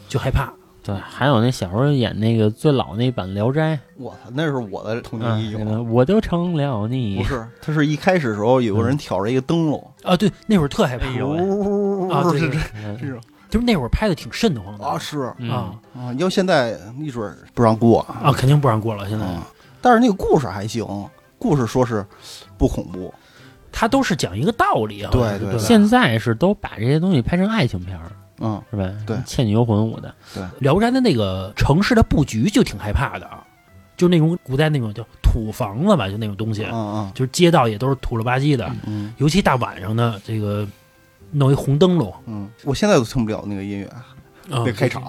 [0.10, 0.52] 就害怕。
[0.84, 5.76] 对，还有那小时候演那个最老那版《聊斋我操，那是我的童》年阴啊，那影。
[5.78, 13.20] 个我就成了你不，是，他是一开始的时候有个人挑着一个灯笼，啊，对，那会儿特害怕，啊，对是对，
[13.50, 19.08] 就是那会儿拍的挺瘆得慌的啊是嗯啊啊，要现在一准儿不让过啊，肯定不让过了。
[19.08, 19.48] 现在啊。
[19.80, 20.86] 但是那个故事还行，
[21.38, 22.06] 故事说是
[22.58, 23.14] 不恐怖，
[23.72, 28.12] 他都是讲一个道理啊，对对对对现在是都把这些东西拍成爱情片儿，
[28.44, 28.92] 嗯，是吧？
[29.08, 29.18] 对。
[29.26, 33.44] 倩女幽魂我的，对聊斋的那个城市的布局就挺害怕的啊，
[33.96, 37.12] 就那种古代那种叫土房子吧，就那种东西，嗯嗯。
[37.16, 39.14] 就是街道也都是土了吧唧的，嗯。
[39.18, 40.68] 尤其大晚上的这个
[41.32, 42.14] 弄一红灯笼。
[42.26, 44.04] 嗯，我现在都听不了那个音乐，啊
[44.50, 45.04] 那开场。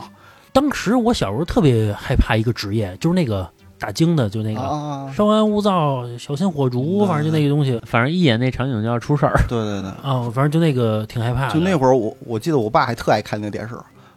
[0.53, 3.51] 当时我小时候特别害怕一个职业，就是那个
[3.85, 7.79] 打惊的，就那个啊，稍安勿躁，小心火烛，嗯反正就那个东西。
[7.85, 9.35] 反正一演那场景就要出事儿。
[9.47, 11.53] 对对对，啊，反正就那个挺害怕的。
[11.53, 13.75] 就那会儿我我记得我爸还特爱看那个电视，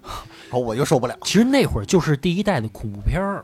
[0.47, 3.43] 然后我就受不了，其实那会儿就是第一代的恐怖片儿，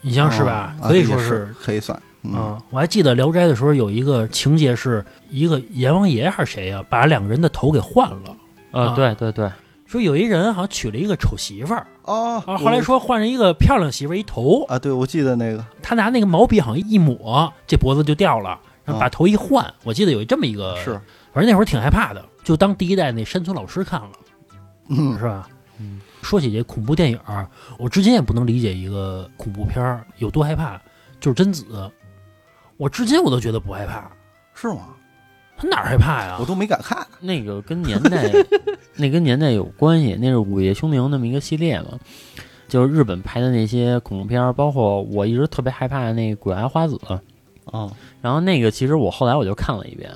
[0.00, 0.74] 你像是吧？
[0.82, 2.34] 啊可以说是可以算，嗯。
[2.34, 8.30] 啊，我还记得《聊斋》的时候有一个情节是一个阎王爷还是谁呀、把两个人的头给换了。
[8.72, 8.88] 啊。
[8.90, 9.48] 呃，对对对，
[9.86, 19.64] 说有一人好像娶了一个丑媳妇儿啊啊，后来说换成一个漂亮媳妇儿一头，啊，对，我记得那个他拿那个毛笔好像一抹，这脖子就掉了，然后把头一换。
[19.84, 20.92] 我记得有这么一个，是，
[21.32, 24.10] 反正那会儿挺害怕的，就当第一代那山村老师看了，
[24.88, 25.48] 嗯是吧？
[25.78, 27.20] 嗯，说起这恐怖电影，
[27.78, 30.80] 我至今也不能理解一个恐怖片儿有多害怕，
[31.20, 31.64] 就是贞子，
[32.76, 34.10] 我至今我都觉得不害怕，
[34.54, 34.88] 是吗？
[35.58, 36.44] 他哪儿害怕呀我？
[36.46, 38.30] 都没敢看，那个跟年代，
[38.96, 40.16] 那跟年代有关系。
[40.20, 41.98] 那是《午夜凶铃》那么一个系列嘛，
[42.68, 46.96] 就是日本拍的那些恐怖片儿，包括我一直特别害怕的那个《鬼娃花子》，
[47.76, 47.90] 啊，
[48.22, 50.10] 然后那个其实我后来我就看了一遍，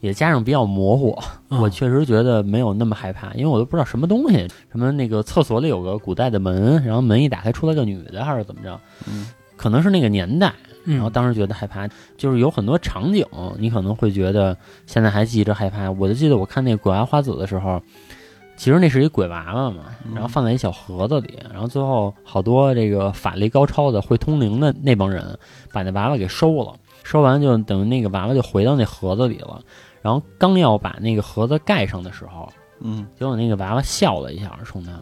[0.00, 1.18] 也加上比较模糊，
[1.50, 8.80] 嗯我确实觉得没有那么害怕，因为我都不知道什么东西，什么那个厕所里有个古代的门，然后门一打开出来个女的，还是怎么着？
[9.06, 13.26] 嗯可能是那个年代，嗯然后当时觉得害怕，就是有很多场景，
[13.58, 15.90] 你可能会觉得现在还记着害怕。
[15.90, 17.82] 我就记得我看那个鬼娃花子的时候，
[18.56, 25.38] 其实那是一鬼娃娃嘛，嗯然后放在一小盒子里，然后最后好多这个法力高超的会通灵的那帮人
[25.72, 29.60] 把那娃娃给收了，收完就等于那个娃娃就回到那盒子里了。
[30.02, 32.48] 然后刚要把那个盒子盖上的时候，
[32.80, 34.92] 嗯，结果那个娃娃笑了一下，冲他，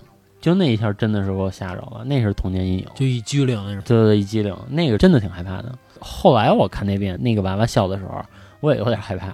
[0.44, 2.86] 就那一下真的是给我吓着了，那是童年阴影。
[2.94, 3.82] 就一激灵那种。
[3.86, 5.74] 对对对，一激灵，那个真的挺害怕的。
[5.98, 8.22] 后来我看那遍那个娃娃笑的时候，
[8.60, 9.28] 我也有点害怕。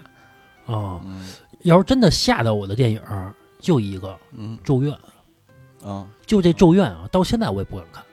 [0.72, 1.26] 啊、嗯
[1.62, 3.02] 要是真的吓到我的电影，
[3.58, 4.96] 就一个嗯《咒怨》，
[5.88, 8.04] 啊，就这《咒怨》啊，到现在我也不敢看。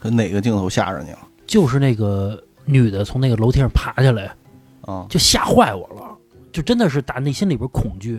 [0.00, 1.18] 这哪个镜头吓着你了？
[1.46, 4.34] 就是那个女的从那个楼梯上爬下来，
[4.80, 6.16] 啊，就吓坏我了，
[6.50, 8.18] 就真的是打内心里边恐惧。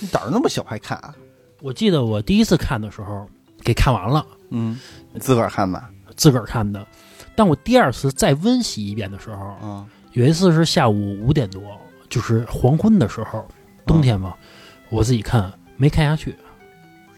[0.00, 1.14] 你胆儿那么小还看啊？
[1.60, 3.24] 我记得我第一次看的时候
[3.62, 4.78] 给看完了，嗯，
[5.20, 5.82] 自个儿看的
[6.16, 6.86] 自个儿看的。
[7.34, 9.86] 但我第二次再温习一遍的时候，啊？
[10.12, 11.62] 有一次是下午五点多，
[12.10, 13.46] 就是黄昏的时候，
[13.86, 14.34] 冬天嘛，
[14.90, 16.36] 我自己看没看下去，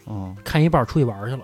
[0.07, 1.43] 嗯看一半出去玩去了，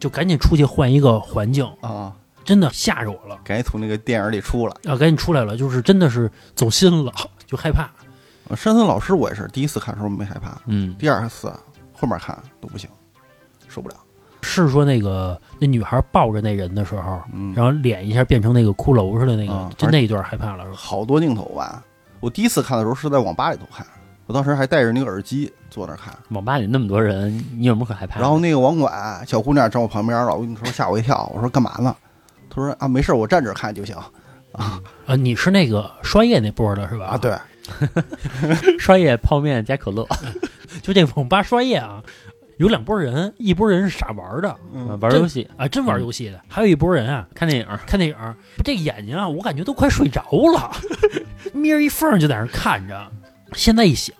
[0.00, 2.12] 就赶紧出去换一个环境，啊，
[2.44, 4.74] 真的吓着我了赶紧从那个电影里出来。
[4.84, 4.96] 啊！
[4.96, 7.12] 赶紧出来了，就是真的是走心了，
[7.46, 7.88] 就害怕。
[8.48, 11.48] 呃山村老师我也是第一次看的时候没害怕，嗯，第二次
[11.92, 12.90] 后面看都不行，
[13.68, 13.96] 受不了。
[14.44, 20.76] 是说那个那女孩抱着那人的时候，嗯，然后脸一下变成那个骷髅似的那个，啊就那一段害怕了，是吧？
[20.76, 21.82] 好多镜头吧。
[22.20, 23.84] 我第一次看的时候是在网吧里头看，
[24.26, 26.14] 我当时还戴着那个耳机坐那儿看。
[26.28, 28.20] 网吧里那么多人，你有什么可害怕的？
[28.20, 31.96] 然后那个网管小姑娘站我旁边了，我跟你说吓我一跳， 我说干嘛呢？
[32.48, 33.96] 她说啊没事，我站着看就行。
[34.52, 34.80] 啊，
[35.16, 37.06] 你是那个刷夜那波的是吧？
[37.06, 37.36] 啊，，对，
[38.78, 40.06] 刷夜泡面加可乐，
[40.80, 42.00] 就这网吧刷夜啊，
[42.58, 48.16] 有两拨人，一拨人是傻玩的嗯玩游戏、啊，真玩游戏的，还有一拨人啊看电影，看电影，
[48.64, 50.22] 这眼睛啊，我感觉都快睡着
[50.54, 50.70] 了，
[51.52, 53.10] 眯着一缝就在那看着。
[53.54, 54.14] 现在一想，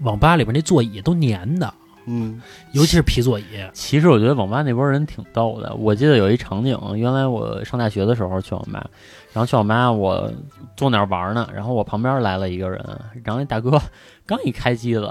[0.00, 1.72] 网吧里边那座椅都粘的，
[2.06, 2.40] 嗯
[2.72, 3.44] 尤其是皮座椅。
[3.72, 5.74] 其实我觉得网吧那拨人挺逗的。
[5.74, 8.88] 我记得有一场景，原来我上大学的时候去网吧，
[9.32, 10.30] 然后去网吧我
[10.76, 12.82] 坐那儿玩呢，然后我旁边来了一个人，
[13.24, 13.80] 然后那大哥
[14.26, 15.10] 刚一开机子，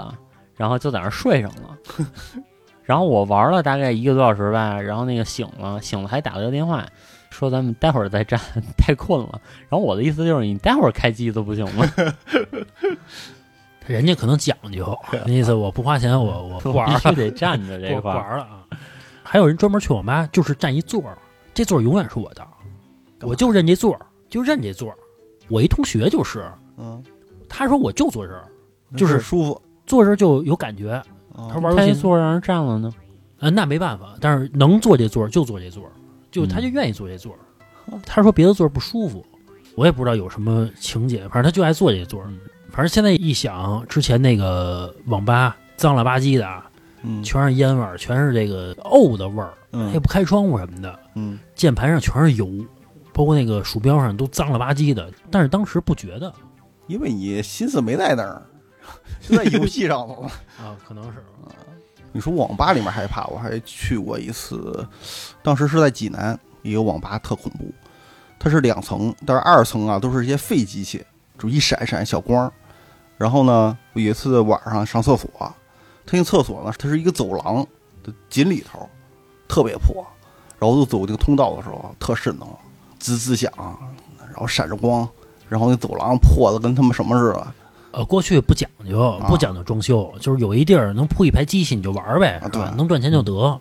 [0.56, 1.76] 然后就在那儿睡上了。
[2.86, 6.86] 然后我玩了大概一个多小时吧，然后那个醒了，醒了还打了个电话，
[7.30, 8.40] 说咱们待会儿再战，
[8.78, 9.40] 太困了。
[9.68, 11.84] 然后我的意思就是你待会儿开机都不行吗？
[13.86, 18.16] 人家可能讲究，那意思我不花钱，我 我不玩必，须得站着这我不块儿。
[18.16, 18.64] 玩了啊。
[19.22, 21.18] 还有人专门去网吧就是占一座儿，
[21.52, 22.46] 这座儿永远是我的，
[23.22, 24.96] 我就认这座儿，就认这座儿。
[25.48, 26.44] 我一同学就是，
[26.76, 27.02] 嗯，
[27.48, 28.48] 他说我就坐这儿，
[28.96, 29.62] 就是舒服。
[29.86, 31.00] 坐这儿就有感觉。
[31.36, 32.92] 啊他玩游戏，他一座让人占了呢，
[33.40, 35.92] 呃，那没办法，但是能坐这座儿就坐这座儿，
[36.30, 37.38] 就他就愿意坐这座儿。
[38.04, 39.24] 他说别的座儿不舒服，
[39.76, 42.28] 我也不知道有什么情节，反正他就爱坐这座儿。
[42.70, 46.68] 反正现在一想，之前那个网吧脏了吧唧的啊，
[47.02, 52.48] 嗯全是烟味儿，全是这个沤的味儿，嗯也不开窗户什么的，嗯键盘上全是油，
[53.12, 55.10] 包括那个鼠标上都脏了吧唧的。
[55.30, 56.32] 但是当时不觉得
[56.86, 58.42] 因为你心思没在那儿，
[59.20, 60.30] 就在游戏 上了嘛。
[60.58, 61.24] 啊，可能是
[62.12, 64.86] 你说网吧里面害怕，我还去过一次，
[65.42, 67.70] 当时是在济南一个网吧，特恐怖。
[68.38, 71.04] 它是两层，但是二层啊都是一些废机器，
[71.38, 72.50] 就一闪一闪小光。
[73.18, 77.66] 然后呢，有一次晚上上厕所，它那个厕所呢，它是一个走廊
[78.02, 78.88] 的紧里头，
[79.48, 80.06] 特别破。
[80.58, 82.56] 然后就走这个通道的时候，特瘆得慌，
[82.98, 83.52] 滋滋响，
[84.18, 85.06] 然后闪着光，
[85.50, 87.46] 然后那走廊破的跟他妈什么似的。
[87.96, 92.38] 呃，过去不讲究，不讲究装修，就是有一地儿能铺一排机器你就玩儿呗？
[92.52, 93.58] 对能赚钱就得。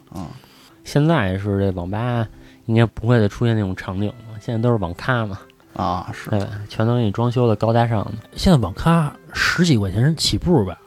[0.83, 2.27] 现在是这网吧
[2.65, 5.39] 应该不会再出现那种场景了，现在都是网咖嘛，
[5.73, 6.45] 啊，是对？
[6.67, 10.77] 全都给你装修的高大上的，现在网咖十几块钱起步吧，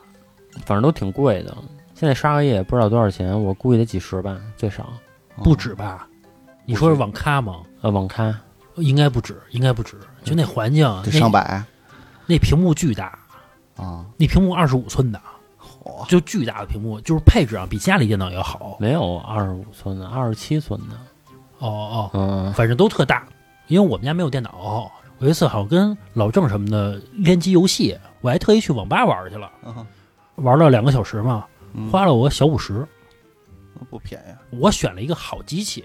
[0.67, 1.57] 反正都挺贵的。
[1.95, 4.93] 现在刷个夜不知道多少钱，我估计得几十吧，最少。
[5.43, 6.07] 不止吧？
[6.67, 7.63] 你说是网咖吗？
[7.81, 8.39] 呃，网咖
[8.77, 9.97] 应该不止，应该不止。
[10.23, 11.65] 就那环境，得那上百
[12.27, 13.19] 那屏幕巨大，
[13.79, 14.05] 啊。
[14.19, 15.19] 那屏幕二十五寸的，
[16.09, 18.77] 就巨大的屏幕，就是配置啊比家里电脑要好。
[18.79, 20.95] 没有二十五寸的，二十七寸的。
[21.59, 23.27] 哦哦，嗯，反正都特大。
[23.69, 29.87] 因为我们家没有电脑，我有一次好像跟老郑什么的联机游戏，我还特意去网吧玩去了，嗯
[30.37, 32.87] 玩了两个小时嘛，嗯花了我小五十。
[33.91, 34.57] 不便宜。
[34.59, 35.85] 我选了一个好机器，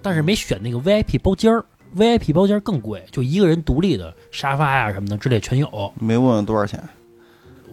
[0.00, 1.64] 但是没选那个 VIP 包间儿
[1.96, 5.92] ，VIP 包间儿更贵，就一个人独立的沙发呀、什么的之类全有。
[6.00, 6.82] 没问问多少钱？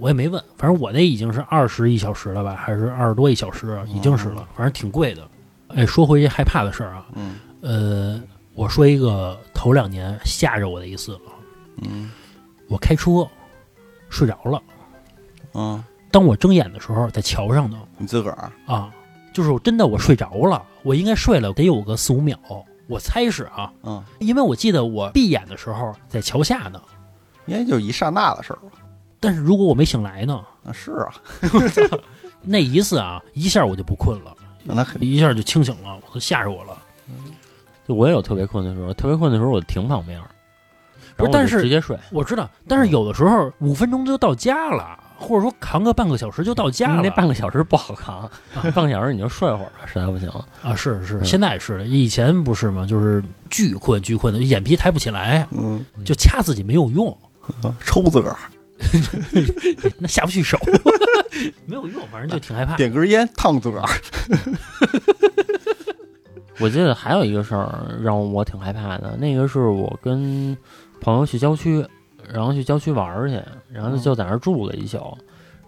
[0.02, 5.22] 我也没问，反正我那已经是二十一小时了吧，还是二十多一小时，已经是了，反正挺贵的。
[5.68, 7.36] 哎，说回这害怕的事儿啊，嗯。
[7.62, 8.20] 呃，
[8.56, 11.16] 我说一个头两年吓着我的一次，
[11.84, 12.10] 嗯。
[12.68, 13.28] 我开车
[14.10, 14.60] 睡着了，
[15.54, 18.90] 嗯，当我睁眼的时候，在桥上呢你自个儿啊，
[19.32, 22.40] 就是我真的我睡着了，我应该睡了得有个四五秒，
[22.88, 26.82] 我猜是啊，嗯，因为我记得我闭眼的时候在桥下呢，
[27.46, 28.72] 应该就是一刹那的事儿吧？
[29.22, 31.14] 但是如果我没醒来呢，那是啊，
[32.44, 36.78] 那一次啊，一下我就不困了，那一下就清醒了，我都吓着我了。
[37.88, 40.20] 就我也有特别困的时候，特别困的时候我就停旁边
[41.18, 41.98] 不是但是直接睡。
[42.12, 47.02] 我知道，但是有的时候五分钟就到家了，或者说扛个半个小时就到家了。
[47.04, 48.30] 那半个小时不好扛，
[48.74, 50.28] 半个小时你就睡会儿吧，实在不行。
[50.64, 52.88] 啊，是是，嗯现在是，以前不是吗？
[52.88, 57.16] 就是巨困巨困的，眼皮抬不起来，嗯，就掐自己没有用，
[57.86, 58.38] 抽自个儿，
[60.00, 60.58] 那下不去手，
[61.66, 62.76] 没有用，反正就挺害怕。
[62.76, 63.90] 点根烟烫自个儿。
[66.60, 70.56] 我记得还有一个事儿让我挺害怕的，那个是我跟
[71.00, 71.84] 朋友去郊区，
[72.32, 73.42] 然后去郊区玩儿去，
[73.72, 75.18] 然后就在那儿住了一宿。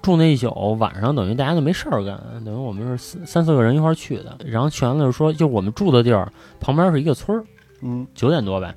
[0.04, 4.38] 住那一宿，晚上等于大家都没事儿干，等于我们是三三四个人一块儿去的。
[4.45, 7.43] 然后去完了就说，就我们住的地儿旁边是一个村儿，
[7.82, 8.76] 嗯九点多吧，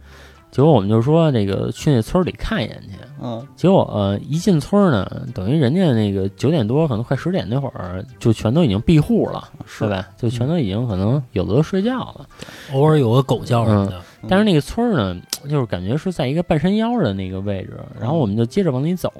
[0.56, 2.96] 结果我们就说那个去那村儿里看一眼去。
[3.22, 9.90] 嗯结果呃一进村儿呢，等于人家那个九点多可能快十点那会儿就全都已经闭户了，是对？
[9.90, 10.08] 吧？
[10.16, 12.26] 就全都已经可能有的都睡觉了。
[12.72, 19.12] 偶尔有个狗叫什么的，嗯但是那个村儿呢，就是感觉是在一个半山腰的那个位置，然后我们就接着往里走，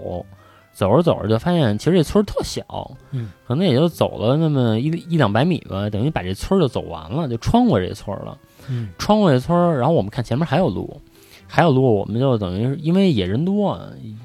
[0.73, 8.39] 走着走着就发现，其实这村儿特小，嗯，可能也就走了那么一一两百米吧，等于把这村儿就走完了，就穿过这村儿了。
[8.69, 11.01] 嗯，穿过这村儿，然后我们看前面还有路，
[11.47, 13.81] 还有路，我们就等于是因为也人多，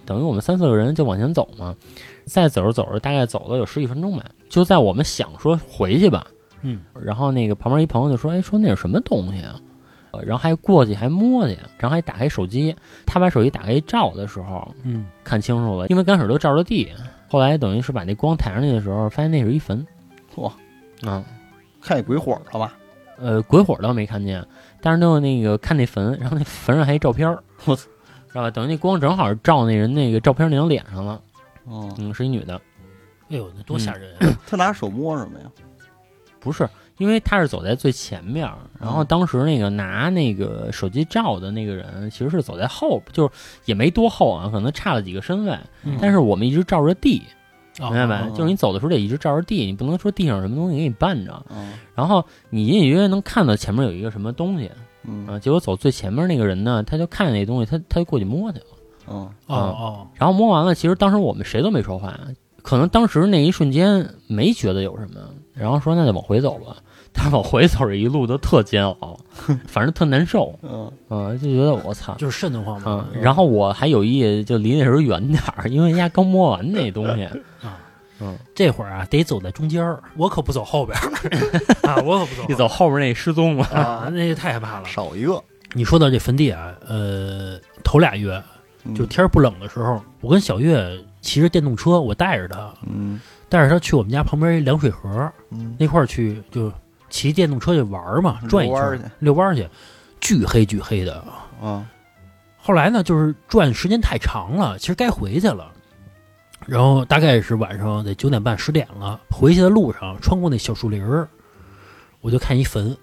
[0.06, 1.76] 等于我们三四个人就往前走嘛。
[2.26, 6.26] 再走着走着，大概走了有十几分钟吧，就在我们想说回去吧，
[6.62, 9.60] 嗯，然后那个旁边一朋友就说：“哎，说那是什么东西啊？”
[10.12, 12.76] 呃然后还过去还摸去，然后还打开手机。
[13.06, 16.90] 他把手机打开一照的时候，嗯，看清楚了，因为刚开始都照着地，
[17.28, 19.86] 后来等于是把那光抬上去的时候，发现那是一坟。
[20.36, 20.54] 哇，
[21.04, 21.24] 啊，
[21.82, 22.78] 看见鬼火了吧？
[23.18, 24.46] 呃，鬼火倒没看见，
[24.82, 27.88] 但是就那个看那坟，然后那坟上还一照片儿， 我操，
[28.30, 28.52] 知道吧？
[28.52, 31.22] 等于那光正好照那人那个照片那张脸上了，
[31.68, 32.56] 嗯，嗯，是一女的，
[33.30, 34.40] 哎呦，那多吓人啊！
[34.48, 35.46] 他拿手摸什么呀？
[36.40, 36.68] 不是，
[36.98, 43.30] 因为他是走在最前面儿，然后嗯当时那个拿那个手机照的那个人其实是走在后，就是
[43.66, 47.22] 也没多后啊，可能差了几个身位，嗯但是我们一直照着地，
[47.90, 48.28] 明明白吧？
[48.28, 51.46] 哦就是你走的时候得一直照着地，你不能说地上有什么东西给你绊着。
[51.50, 54.70] 嗯然后你隐隐约约能看到前面有一个什么东西，
[55.04, 58.66] 嗯啊，结果走最前面那个人呢，他就看见那东西，他他就过去摸去了。
[59.08, 59.16] 嗯
[59.48, 62.18] 哦哦，然后摸完了，其实当时我们谁都没说话，
[62.62, 65.20] 可能当时那一瞬间没觉得有什么，
[65.54, 66.78] 然后说那就往回走吧。
[67.24, 69.20] 但是往回走这一路都特煎熬，
[69.68, 77.26] 反正特难受，嗯嗯，就觉得我操，就是瘆得慌嘛嗯。，然后我还有意就离那时候远点儿，因为人家刚摸完那东西，
[77.62, 77.78] 啊，
[78.22, 82.52] 嗯，这会儿啊得走在中间儿，我可不走后边儿啊，我可不走后边儿。
[82.52, 84.86] 一走后边那失踪了，啊，那也太害怕了。
[84.88, 85.44] 少一个，
[85.74, 88.42] 你说到这坟地啊，呃，头俩月
[88.86, 93.20] 嗯就天儿不冷的时候，我跟小月骑着电动车，我带着她，嗯
[93.50, 96.72] 带着她去我们家旁边一凉水河嗯那块儿去，就
[97.12, 99.70] 骑电动车去玩儿嘛，转一圈遛弯儿去
[100.20, 101.24] 巨黑巨黑的。
[101.62, 101.86] 啊
[102.64, 105.72] 后来呢，就是转时间太长了，其实该回去了。
[106.68, 111.28] 然后大概是晚上得九点半十点了，回去的路上穿过那小树林儿，
[112.22, 112.96] 我就看一坟，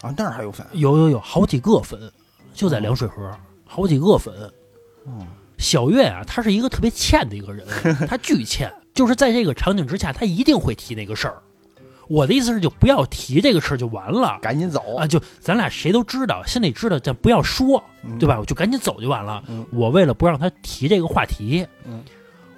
[0.00, 2.10] 啊那儿还有坟，有有有好几个坟，
[2.54, 3.36] 就在凉水河，
[3.66, 4.32] 好几个坟。
[5.06, 5.26] 嗯
[5.58, 7.66] 小月啊，他是一个特别欠的一个人，
[8.06, 11.42] 他巨欠，就是在这个场景之下，他一定会提那个事儿。
[12.08, 15.06] 我的意思是，就不要提这个事儿就完了赶紧走啊！
[15.06, 18.38] 就咱俩谁都知道，心里知道，但不要说，嗯对吧？
[18.40, 19.42] 我就赶紧走就完了。
[19.48, 22.02] 嗯我为了不让他提这个话题，嗯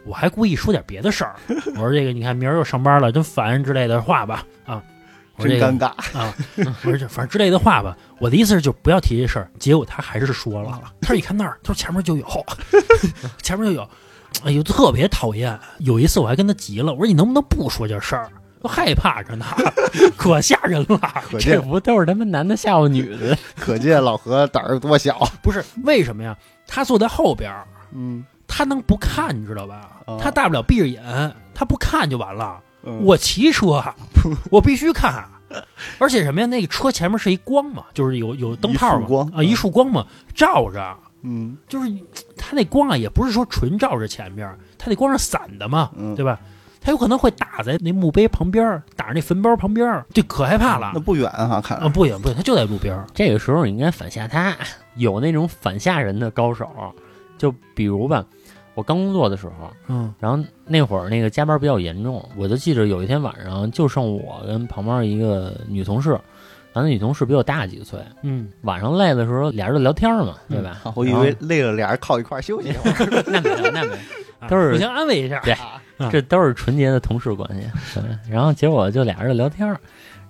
[0.06, 1.34] 我还故意说点别的事儿。
[1.76, 4.82] 我说这个，你看明儿又上班了，真烦之类的话吧，啊，
[5.36, 7.96] 这个真尴尬，啊，我说这反正之类的话吧。
[8.18, 9.50] 我的意思是就不要提这事儿。
[9.58, 12.26] 结果他还是说了，他说一看那儿，他说前面就有，
[13.42, 13.88] 前面就有，
[14.44, 15.58] 哎呦特别讨厌。
[15.78, 18.30] 有一次我还跟他急了，我说你能不能不说这事儿？
[18.60, 19.44] 都害怕着呢，
[20.16, 20.98] 可吓人了。
[21.30, 23.36] 可这见不都是他妈男的吓唬女的？
[23.58, 26.36] 可见老何胆儿多小，不是为什么呀？
[26.66, 30.18] 他坐在后边儿，嗯他能不看，你知道吧哦？
[30.20, 31.02] 他大不了闭着眼，
[31.54, 32.60] 他不看就完了。
[32.82, 33.82] 嗯我骑车，
[34.50, 35.24] 我必须看，
[35.98, 36.46] 而且什么呀？
[36.46, 41.90] 那个车前面是一光嘛，就是有有灯泡嘛，啊，一束光嘛，照着，嗯就是
[42.36, 46.38] 他那光啊，也不是说纯照着前面，他那光是散的嘛，嗯对吧？
[46.80, 51.88] 它有可能会打在那墓碑旁边儿，打在那坟包旁边儿，这可害怕了那不远哈，看啊！
[51.88, 53.06] 不远不远，他就在路边儿。
[53.14, 54.56] 这个时候你应该反吓他，
[54.96, 56.68] 有那种反吓人的高手，
[57.36, 58.24] 就比如吧，
[58.74, 66.10] 我刚工作的时候，嗯然后那会儿那个加班比较严重，我就记着有一天晚上就剩我跟旁边一个女同事，
[66.72, 70.80] 然后那女同事比我大几岁，嗯，晚上累的时候俩人就聊天嘛，对吧？
[70.96, 73.96] 我以为累了俩人靠一块休息一会儿，那没有那没
[74.48, 75.40] 都是互相安慰一下。
[75.40, 77.70] 对啊 这都是纯洁的同事关系。
[77.94, 79.68] 对，然后结果就俩人就聊天，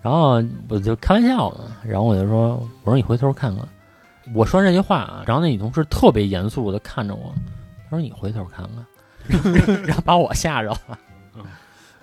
[0.02, 3.64] 然后我就开玩笑呢，然后我就说：“我说你回头看看。”
[4.34, 7.32] 我说完这句话啊，然后那女同事特别严肃的看着我，
[7.84, 9.54] 她说：“你回头看看。
[9.86, 10.98] ”然后把我吓着了。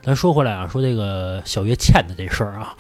[0.02, 2.74] 咱说回来啊，说这个小月欠的这事儿啊，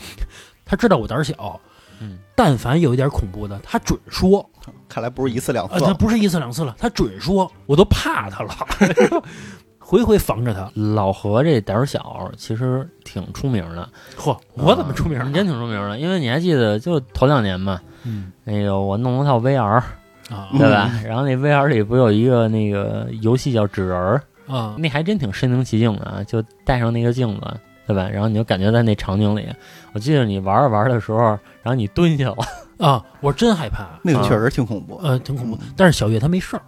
[0.63, 1.59] 他知道我胆儿小，
[1.99, 4.49] 嗯，但凡有一点恐怖的，他准说。
[4.89, 8.51] 看来不是一次两啊，次了，他不是一次两次了，他准说，我都怕他了，
[9.79, 10.69] 回回防着他。
[10.75, 13.87] 老何这胆儿小，其实挺出名的。
[14.17, 15.25] 嚯，我怎么出名了？
[15.25, 20.91] 你真挺出名的，因为你还记得，就头两年嘛，嗯那个我弄了套 VR，啊对吧？
[21.05, 28.09] 然后那 VR 里不有一个那个游戏叫纸人儿，啊那还真挺身临其境的啊，就戴上那个镜子，对吧？
[28.09, 29.47] 然后你就感觉在那场景里，
[29.93, 31.19] 我记得你玩着玩着的时候，
[31.61, 32.35] 然后你蹲下了，
[32.79, 33.03] 啊！
[33.21, 35.57] 我真害怕，那个确实挺恐怖，呃，挺恐怖。
[35.75, 36.61] 但是小月她没事儿，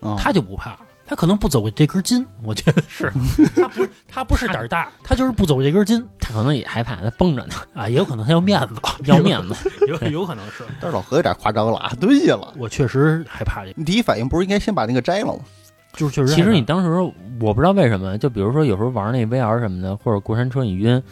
[0.00, 3.12] 啊她就不怕，她可能不走这根筋，我觉得是，
[3.54, 9.54] 她不是她不是胆儿大，她就是不走这根筋他可能也害怕，他绷着呢，啊，也有可能她要面子，要面子。
[9.86, 10.64] 有有可能是。
[10.80, 12.54] 但是老何有点夸张了啊，蹲下了。
[12.56, 15.40] 我确实害怕这个，你第一反应不是应该先把那个摘了吗？
[15.94, 16.36] 就是确实害怕。
[16.36, 17.00] 其实你当时
[17.40, 21.02] 我不知道为什么，就比如说有时候玩那 VR 什么的，或者过山车你晕，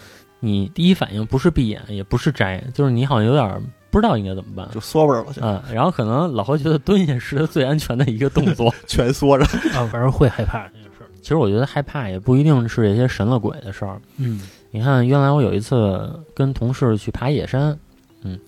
[0.41, 4.69] 你第一反应不是闭眼，也不是摘，就是你好像有点不知道应该怎么办。
[4.73, 8.73] 就缩着了，就嗯，然后可能老何觉得蹲下是他最安全的一个动作。
[8.87, 9.44] 全缩着。
[9.77, 11.06] 啊，反正会害怕这件事儿。
[11.21, 14.00] 其实我觉得害怕也不一定是这些神了鬼的事儿。
[14.17, 14.40] 嗯
[14.71, 17.75] 你看，原来我有一次跟同事去爬野山，
[18.23, 18.38] 嗯，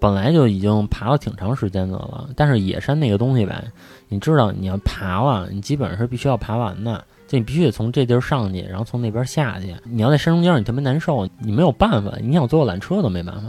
[0.00, 3.64] 本来就已经爬了挺长时间的了，但是野山那个东西呗，
[4.08, 9.72] 你知道你要爬了，你基本上是必须要爬完的，就你必须得从这地儿上去，然后从那边下去。
[9.84, 13.42] 你要在山中间，你特别难受，你没有办法，你想坐缆车都没办法。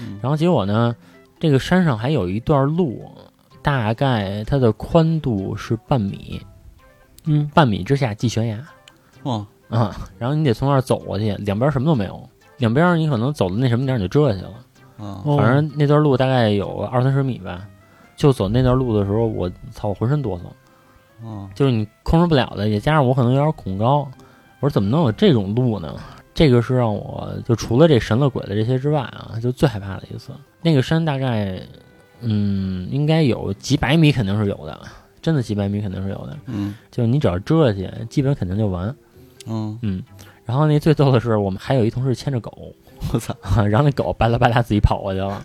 [0.00, 0.18] 嗯。
[0.22, 0.94] 然后结果呢，
[1.38, 3.10] 这个山上还有一段路，
[3.62, 6.40] 大概它的宽度是半米，
[7.24, 7.50] 嗯。
[7.54, 8.58] 半米之下系悬崖。
[9.22, 12.28] 哦，啊，然后你得从那儿走过去，两边什么都没有，
[12.58, 14.52] 两边你可能走的那什么点儿你就折下去了。
[14.98, 15.36] 啊，哦。
[15.36, 17.66] 反正那段路大概有二三十米吧，
[18.16, 20.42] 就走那段路的时候，我操，我浑身哆嗦，
[21.26, 24.08] 哦，就是你控制不了的，也加上我可能有点恐高，
[24.60, 25.94] 我说怎么能有这种路呢？
[26.38, 30.30] 这个是让我就除了这神了鬼的这些之外啊，就最害怕的一次。
[30.62, 31.60] 那个山大概，
[32.20, 34.80] 嗯，应该有几百米，肯定是有的，
[35.20, 36.38] 真的几百米肯定是有的。
[36.46, 38.94] 嗯就是你只要遮下去，基本肯定就完。
[39.48, 40.00] 嗯，嗯，
[40.44, 42.72] 然后那最逗的是，我们还有一同事牵着狗，
[43.12, 43.34] 我操，
[43.66, 45.42] 然后那狗巴拉巴拉自己跑过去了。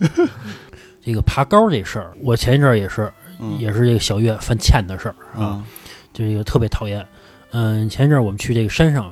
[1.01, 5.65] 这个爬高这事儿，我前一阵儿也是，嗯也是这个小月犯欠的事儿啊，啊
[6.13, 7.03] 就这个特别讨厌。
[7.49, 9.11] 嗯，前一阵儿我们去这个山上，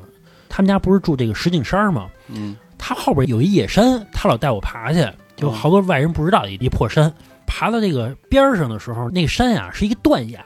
[0.52, 2.10] 他们家不是住这个石景山吗？
[2.28, 7.14] 嗯他后边有一野山，他老带我爬去，就好多外人不知道的一破山。
[7.46, 10.44] 爬到这个边儿上的时候，那个山呀是一个断崖，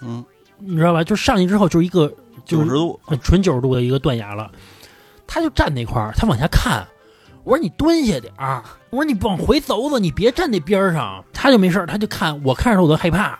[0.00, 0.24] 嗯，
[0.58, 1.04] 你知道吧？
[1.04, 2.12] 就上去之后就是一个
[2.44, 4.50] 九十度，呃纯九十度的一个断崖了。
[5.26, 6.86] 他就站那块儿，他往下看。
[7.44, 11.22] 我说你蹲下点儿，我说你往回走走，你别站那边儿上。
[11.32, 13.38] 他就没事儿，他就看我看着他我都害怕，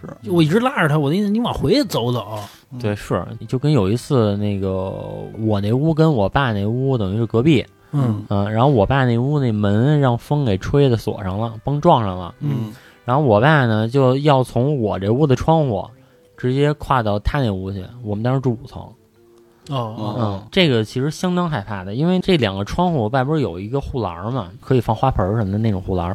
[0.00, 2.38] 是，我一直拉着他，我的意思你往回走走。
[2.80, 4.92] 对，是就跟有一次那个
[5.38, 12.72] 我那屋跟我爸那屋等于是隔壁，嗯嗯、然后我爸那屋那门让风给吹的锁上了，崩撞上了，嗯
[13.04, 15.88] 然后我爸呢就要从我这屋的窗户
[16.36, 18.82] 直接跨到他那屋去，我们当时住五层，
[19.70, 26.14] 哦哦嗯，这个其实相当害怕的，因为这两个窗户外边有一个护栏嘛，可以放花盆儿什么的那种护栏，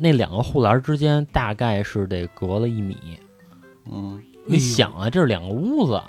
[0.00, 2.96] 那两个护栏之间大概是得隔了一米。
[3.90, 6.00] 嗯你想啊，这是两个屋子，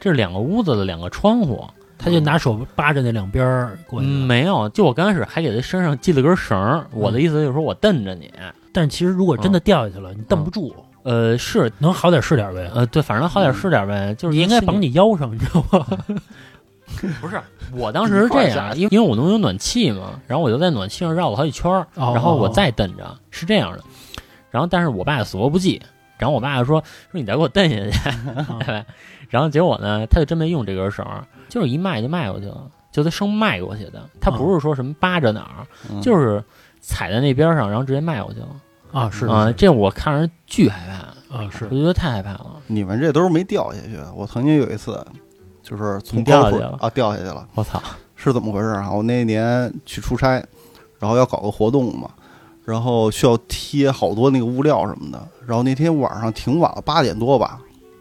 [0.00, 1.64] 这是两个屋子的两个窗户。
[1.96, 4.06] 他就拿手扒着那两边儿过去。
[4.06, 6.86] 嗯，没有，就我刚开始还给他身上系了根绳儿。
[6.92, 8.30] 我的意思就是说我蹬着你，
[8.72, 12.70] 但其实如果真的掉下去了，你蹬不住，呃，是，能好点是点呗。
[12.74, 14.88] 呃，对，反正好点是点呗，就是你应该绑你。
[14.88, 15.86] 你腰上，你知道吗？
[17.20, 17.40] 不是，
[17.72, 23.80] 我当时是这样，因为因为我能有暖气嘛，然后我就在暖气上绕了好几圈儿，哦然后我再蹬着，是这样的。
[24.50, 25.82] 然后但是我爸死活不记，
[26.18, 27.90] 然后我爸就说说你再给我蹬下去，
[28.60, 28.84] 对吧？
[29.28, 36.42] 然后结果呢，他就真没用这根绳儿，就是一迈就迈过去了，就他生迈过去的，他不是说什么扒着哪儿，嗯就是
[36.80, 38.48] 踩在那边上，然后直接迈过去了。
[38.92, 42.46] 啊，是啊、是这我看着巨害怕，啊是我觉得太害怕了。
[42.68, 43.98] 你们这都是没掉下去。
[44.14, 45.04] 我曾经有一次，
[45.64, 47.82] 就是从掉高处下去了啊掉下去了，我操！
[48.14, 48.92] 是怎么回事啊？
[48.92, 50.34] 我那年去出差，
[50.98, 52.10] 然后要搞个活动嘛，
[52.64, 55.26] 然后需要贴好多那个物料什么的。
[55.46, 57.58] 然后那天晚上挺晚了，八点多吧，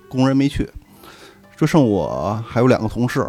[0.09, 0.69] 工人没去，
[1.57, 3.27] 就剩我还有两个同事。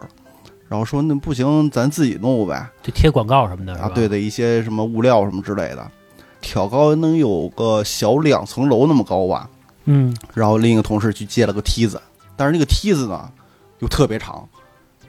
[0.68, 2.68] 然后说那不行，咱自己弄呗。
[2.82, 5.90] 就贴广告什么的，啊，对的，一些什么物料什么之类的，
[6.40, 9.48] 挑高能有个小两层楼那么高吧。
[9.86, 12.00] 嗯然后另一个同事去借了个梯子，
[12.36, 13.28] 但是那个梯子呢
[13.80, 14.48] 又特别长，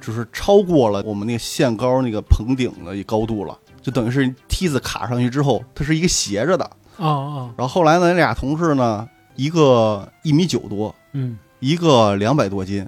[0.01, 6.63] 就是超过了我们那个限高那个棚顶的一高度了，就等于是梯子卡上去之后，它是一个斜着的。
[6.97, 12.87] 哦哦然后后来呢，那俩同事呢，一个一米九多，嗯一个两百多斤，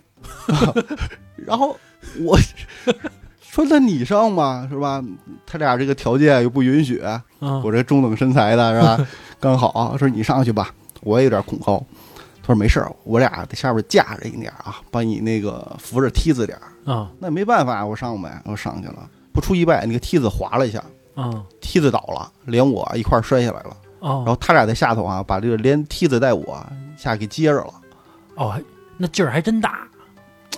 [1.36, 1.78] 然后
[2.22, 2.38] 我
[3.42, 5.04] 说那你上吧，是吧？
[5.46, 7.24] 他俩这个条件又不允许，啊
[7.64, 9.08] 我这中等身材的是吧？
[9.40, 11.84] 刚好说你上去吧，我也有点恐高。
[12.48, 16.90] 他说没事儿，我俩在下边架着一点儿啊，把你那个扶着梯子点儿。
[16.90, 19.10] 啊那没办法，我上呗，我上去了。
[19.34, 20.82] 不出意外，那个梯子滑了一下，
[21.14, 23.76] 啊梯子倒了，连我一块儿摔下来了。
[24.00, 27.74] 哦，然后他俩在下头啊，把这个连梯子带我下给接着了。
[28.36, 28.58] 哦，
[28.96, 29.86] 那劲儿还真大，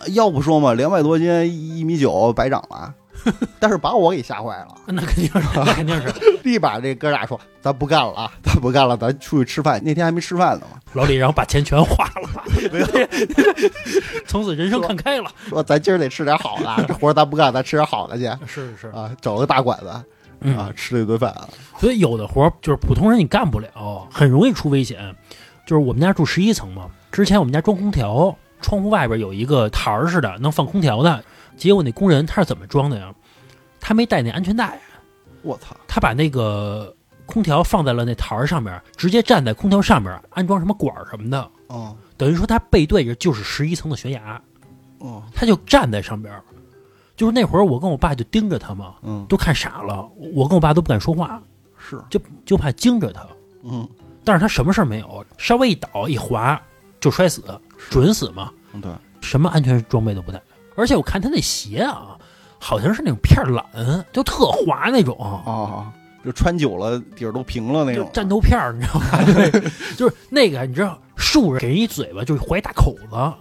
[0.10, 2.94] 要不说嘛，两百多斤，一米九，白长了。
[3.59, 6.13] 但是把我给吓坏了，那肯定是， 那肯定是。
[6.43, 12.30] 立马这哥俩说：“咱不干了啊，咱不干了，咱出去吃饭。”那天还没吃饭呢嘛，老李，然后把钱全花了，
[14.26, 15.32] 从此人生看开了。
[15.47, 20.03] 说咱今儿得吃点好的，这活咱不干，咱吃点好的去是是啊，找个大馆子啊，
[20.41, 21.47] 嗯，吃了一顿饭啊。
[21.78, 23.70] 所以有的活儿就是普通人你干不了，
[24.11, 25.15] 很容易出危险。
[25.65, 31.24] 就是我们家住十一层嘛，之前我们家装空调，窗户外边有一个台儿似的，能放空调的。
[31.60, 33.14] 结果那工人他是怎么装的呀？
[33.80, 34.80] 他没带那安全带，
[35.41, 35.76] 我操！
[35.88, 36.95] 他把那个
[37.26, 41.95] 空调放在了那台儿上面，直接站在空调上面安装什么管儿什么的，哦。
[42.18, 44.41] 等于说他背对着就是十一层的悬崖，
[44.97, 46.43] 哦，他就站在上边儿。
[47.16, 51.41] 就是那会儿我跟我爸就盯着他嘛，嗯，都看傻了，我跟我爸都不敢说话，
[51.78, 53.26] 是，就就怕惊着他。
[53.64, 53.88] 嗯。
[54.24, 56.62] 但是他什么事儿没有，稍微一倒一滑
[56.99, 57.41] 就摔死，
[57.89, 58.51] 准死嘛，
[58.82, 58.91] 对，
[59.22, 60.41] 什么安全装备都不带。
[60.80, 62.18] 而且我看他那鞋啊，
[62.60, 65.16] 好像是那种片儿懒，就特滑那种，
[65.46, 65.92] 啊，
[66.26, 68.06] 就穿久了底儿都平了那种。
[68.06, 69.24] 就战斗片儿，你知道吗？
[69.34, 69.52] 对，
[69.98, 73.34] 就是那个你知道，竖着给人一嘴巴，就是怀一大口子，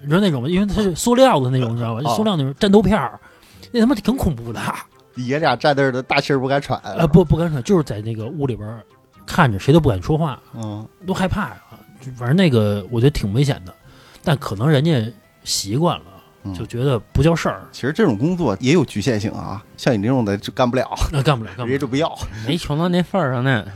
[0.00, 0.48] 你知道那种吗？
[0.48, 2.02] 因为它是塑料的那种，你知道吧？
[2.02, 3.18] 就塑料那种战斗片儿，
[3.72, 4.60] 那他妈挺恐怖的。
[5.16, 6.80] 爷俩站那儿的大气儿不敢喘。
[6.84, 8.80] 呃，不不敢喘，就是在那个屋里边儿
[9.26, 10.40] 看着，谁都不敢说话。
[10.54, 11.56] 嗯，都害怕呀。
[12.00, 13.74] 就反正那个我觉得挺危险的，
[14.22, 15.04] 但可能人家
[15.42, 16.17] 习惯了，嗯
[16.54, 21.68] 就觉得不叫事儿，其实这种工作也有局限性啊，像你这种的就干不了， 那干不了，干不了。
[21.68, 22.16] 人家就不要。
[22.46, 23.66] 没穷到那份儿上呢，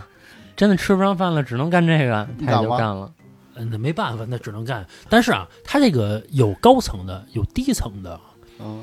[0.57, 3.13] 真的吃不上饭了，只能干这个，他也就干了。
[3.55, 4.87] 嗯，那没办法，那只能干。
[5.09, 8.19] 但是啊，他这个有高层的，有低层的，
[8.59, 8.83] 嗯，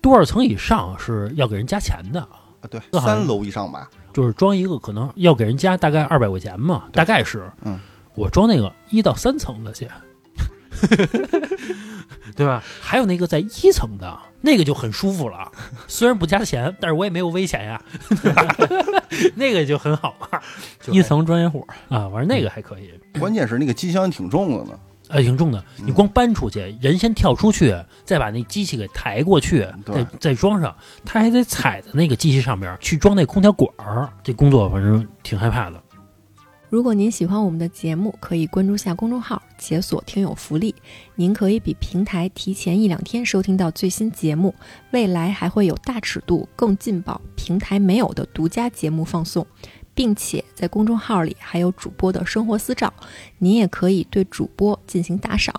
[0.00, 3.88] 多少层以上是要给人加钱的，啊对，三楼以上吧。
[4.12, 7.50] 就是装一个可能要给人加大概二百块钱嘛，大概是。
[7.62, 7.78] 嗯，
[8.14, 9.88] 我装那个一到三层的去，
[12.36, 12.62] 对吧？
[12.80, 15.50] 还有那个在一层的，那个就很舒服了，
[15.86, 18.56] 虽然不加钱，但是我也没有危险呀，对吧？
[19.34, 20.42] 那个就很好玩，
[20.80, 22.90] 就一层专业户，啊，玩那个还可以。
[23.18, 24.78] 关键是那个机箱挺重的呢。
[25.08, 27.76] 呃，挺重的，你光搬出去，人先跳出去，
[28.06, 30.74] 再把那机器给抬过去，再再装上，
[31.04, 35.80] 他还得踩在那个机器上边去装那空调管儿，这工作反正挺害怕的。
[36.74, 40.74] 如果您喜欢我们的节目，可以关注下公众号，解锁听友福利。
[41.14, 44.52] 您可以比平台提前一两天收听到最新节目，
[44.90, 49.46] 未来还会有大尺度、更劲爆、平台没有的独家节目放送，
[49.94, 52.92] 并且在公众号里还有主播的生活私照，
[53.38, 55.54] 您也可以对主播进行打赏。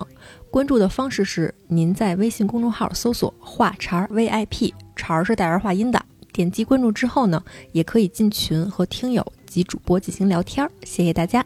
[0.52, 6.06] 关注的方式是您在微信公众号搜索“话茬儿 VIP”，茬儿是带儿化音的。
[6.34, 7.42] 点击关注之后呢，
[7.72, 9.26] 也可以进群和听友
[9.56, 10.70] 及主播进行聊天儿。
[10.84, 11.46] 谢谢大家。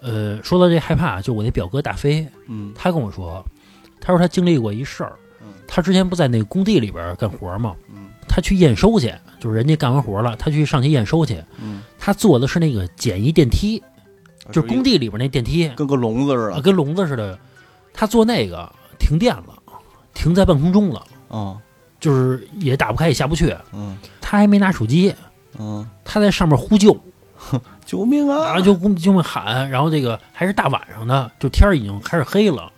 [0.00, 3.44] 呃，说到这害怕，就我那表哥大飞，嗯他跟我说，
[4.00, 5.12] 他说他经历过一事儿
[5.42, 7.74] 嗯，他之前不在那个工地里边干活吗？
[7.94, 13.82] 嗯他去验收去，就是人家干完活了，他去上去验收去，嗯，他坐的是那个简易电梯，
[14.52, 16.62] 就是工地里边那电梯，跟个笼子似啊，的。
[16.62, 17.38] 跟笼子似的。
[17.92, 19.60] 他坐那个停电了，
[20.14, 21.58] 停在半空中了，嗯
[21.98, 23.52] 就是也打不开也下不去。
[23.72, 25.12] 嗯他还没拿手机，
[25.58, 26.98] 嗯，他在上面呼救，
[27.84, 28.46] 救命啊！
[28.46, 32.70] 然后就就会喊，然后这个还是大晚上的，就天儿已经开始黑了，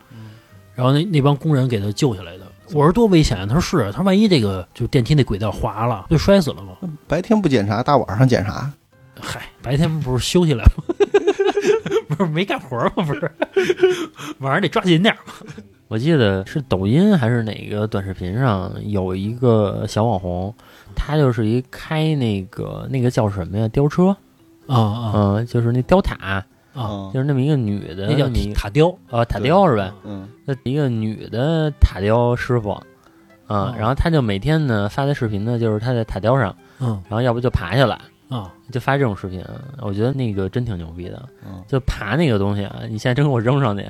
[0.74, 2.46] 然后那那帮工人给他救下来的。
[2.72, 3.44] 我说多危险啊！
[3.46, 6.76] 他说是啊，他说万一这个就电梯那轨道滑了，不就摔死了吗？
[7.08, 8.70] 白天不检查，大晚上检查。
[9.20, 10.84] 嗨，白天不是休息来吗？
[12.08, 13.04] 不是没干活吗？
[13.04, 13.30] 不是，
[14.38, 15.32] 晚上得抓紧点儿嘛。
[15.90, 20.54] 我记得是抖音还是哪个短视频上有一个小网红，
[20.94, 24.16] 他就是一开那个那个叫什么呀吊车，
[24.68, 26.46] 啊啊嗯、就是那吊塔，啊！
[26.76, 29.92] 嗯就是那么一个女的，那叫塔雕呃塔雕是吧？
[30.04, 32.84] 嗯那一个女的塔雕师傅，啊、
[33.48, 39.44] 哦然后他就每天呢发的视频呢，就是他在塔雕上，嗯然后要不就爬下来，啊就发这种视频。
[39.80, 43.84] 我觉得那个真挺牛逼的，嗯就爬那个东西啊，你现在真给我扔上去，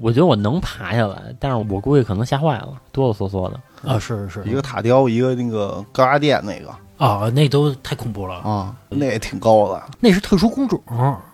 [0.00, 3.60] 我觉得我能爬下来，但是我估计可能吓坏了，哆哆嗦嗦的。
[3.84, 3.98] 啊！
[3.98, 8.34] 是是一个塔吊，一个那个高压电那个啊，那都太恐怖了。
[8.36, 9.82] 啊，那也挺高的。
[10.00, 10.82] 那是特殊工种，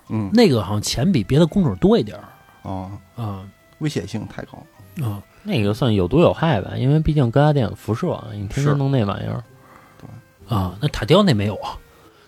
[0.08, 3.40] 嗯那个好像钱比别的工种多一点儿啊，啊
[3.78, 4.58] 危险性太高。
[5.04, 5.22] 啊。
[5.46, 9.44] 那个算有毒有害吧，因为毕竟高压电有辐射，你天是天弄那玩意儿，
[10.48, 11.76] 啊，那塔吊那没有啊，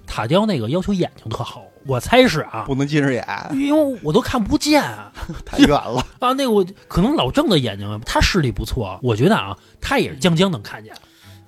[0.07, 5.13] 塔吊那个要求眼睛特好，我猜是啊，不能近视眼，因为我都看不见啊，
[5.45, 6.33] 太远了 啊。
[6.33, 10.95] 那个我可能老郑的眼睛啊，他视力不错，我觉得啊，他也是将将能看见。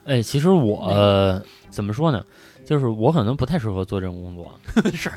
[0.04, 2.24] 哎，其实我、呃怎么说呢？
[2.64, 4.52] 就是我可能不太适合做这种工作，
[4.92, 5.10] 是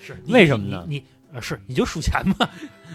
[0.00, 1.02] 是，为什么呢你
[1.40, 2.48] 是你就数钱吧，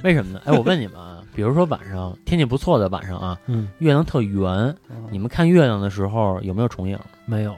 [0.04, 0.42] 为什么呢？
[0.46, 4.76] 哎，我问你们啊，比如说晚上天气不错的晚上啊，嗯，月亮特圆，
[5.12, 7.00] 你们看月亮的时候有没有重影？
[7.26, 7.56] 没有，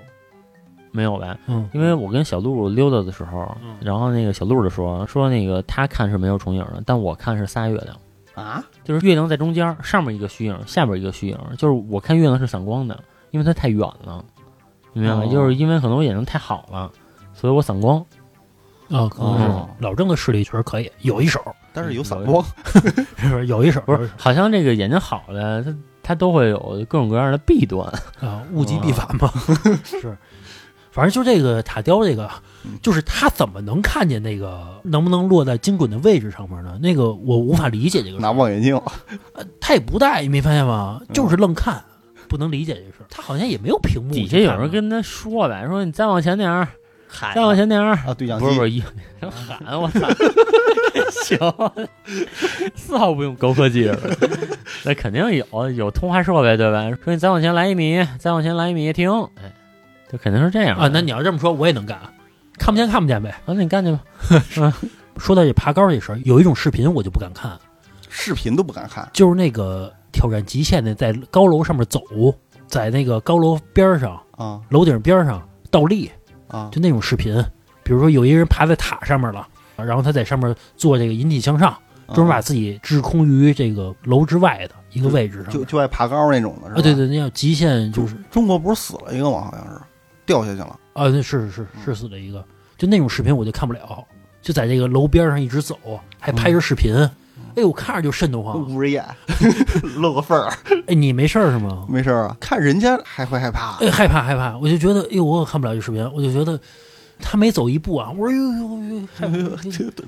[0.98, 1.38] 没有呗？
[1.46, 7.96] 嗯因为我跟小鹿溜达的时候，嗯然后那个小鹿就说说那个他看是没有重影的，但我看是仨月亮，
[8.34, 14.26] 啊，就是月亮在中间，上面一个虚影，下边一个虚影，就是我看月亮是散光的，因为它太远了，
[14.94, 15.24] 你明白吗？
[15.26, 16.92] 哦就是因为可能我眼睛太好了，
[17.34, 18.04] 所以我散光。
[18.90, 21.42] 啊，可能是哦老郑的视力确实可以，有一手，
[21.74, 22.42] 但是有散光。
[23.18, 23.82] 是不是有一手？
[23.82, 27.86] 不是，好像这个眼睛好的，他他都会有各种各样的弊端。
[28.22, 29.30] 啊，物极必反嘛，
[29.84, 30.18] 是。
[30.98, 32.28] 反正就这个塔吊，这个
[32.66, 36.78] 嗯就是他怎么能看见那个能不能落在精准的位置上面呢？
[36.82, 38.32] 那个我无法理解这个事拿。
[38.32, 38.82] 望远镜，
[39.62, 41.00] 他也不戴，你没发现吗？
[41.08, 41.84] 嗯就是愣看，
[42.28, 43.06] 不能理解这事儿。
[43.12, 46.68] 他好像也没有屏幕，底下有人跟他说呗，说你再往前点儿，
[47.36, 47.94] 再往前点儿。
[47.98, 48.82] 啊，对讲机不是不是，一
[49.22, 50.00] 喊我操，
[51.24, 51.38] 行，
[52.76, 54.00] 丝毫不用高科技了，
[54.84, 56.90] 那肯定有有通话设备对吧？
[57.04, 59.54] 说你再往前来一米，再往前来一米停，哎，
[60.10, 60.90] 这肯定是这样啊。
[60.92, 62.00] 那你要这么说，我也能干，
[62.58, 63.30] 看不见看不见呗。
[63.46, 64.02] 啊，那你干去吧。
[65.18, 67.58] 说到这爬高这事儿，有一种视频我就不敢看，
[68.10, 69.10] 视频都不敢看。
[69.14, 72.02] 就是那个挑战极限的，在高楼上面走，
[72.68, 75.42] 在那个高楼边儿上、啊楼顶边儿上
[75.72, 76.12] 倒立，
[76.48, 77.44] 啊就那种视频。
[77.84, 81.76] 比如说有一个人爬在塔上面了，然后他在上面做这个引体向上，
[82.10, 85.64] 专门把自己滞空于这个楼之外的一个位置上就。
[85.66, 86.80] 就爱爬高那种的，是吧？
[86.80, 89.42] 啊，对，对，那叫极限，就是中国不是死了一个吗？
[89.42, 89.82] 好像是
[90.28, 90.80] 掉下去了。
[90.94, 92.44] 啊，是是是是死了一个，
[92.78, 94.04] 就那种视频我就看不了，
[94.42, 95.76] 就在这个楼边上一直走，
[96.20, 96.94] 还拍着视频，
[97.56, 98.62] 哎呦，看着就瘆得慌。
[98.70, 99.04] 捂着眼，
[99.98, 100.54] 露个缝儿，
[100.88, 101.86] 哎，你没事儿是吗？
[101.90, 102.38] 没事儿啊。
[102.40, 106.60] 看人家还会害怕，哎，害怕害怕，我就觉得，哎呦，我可看不了这视频，我就觉得
[107.20, 109.36] 他每走一步啊，我说 呦呦呦，害怕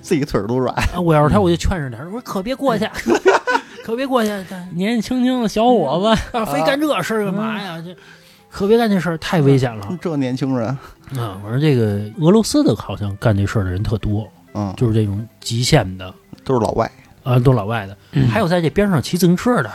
[0.02, 0.76] 自己腿儿都软。
[0.94, 2.88] 啊，我要是他，我就劝着点儿，我说可别过去，
[3.84, 4.30] 可别过去，
[4.74, 7.82] 年纪轻轻的小伙子，啊，非干这事儿干嘛呀？
[7.84, 7.96] 这
[8.50, 9.88] 可别干这事儿，太危险了。
[10.02, 10.68] 这年轻人，
[11.18, 11.40] 啊！
[11.44, 16.14] 我说这个俄罗斯的好像干这事儿的人特多，嗯，就是这种极限的。
[16.44, 16.90] 都是老外。
[17.24, 17.96] 啊，都是老外的，
[18.30, 19.72] 还有在这边上骑自行车的，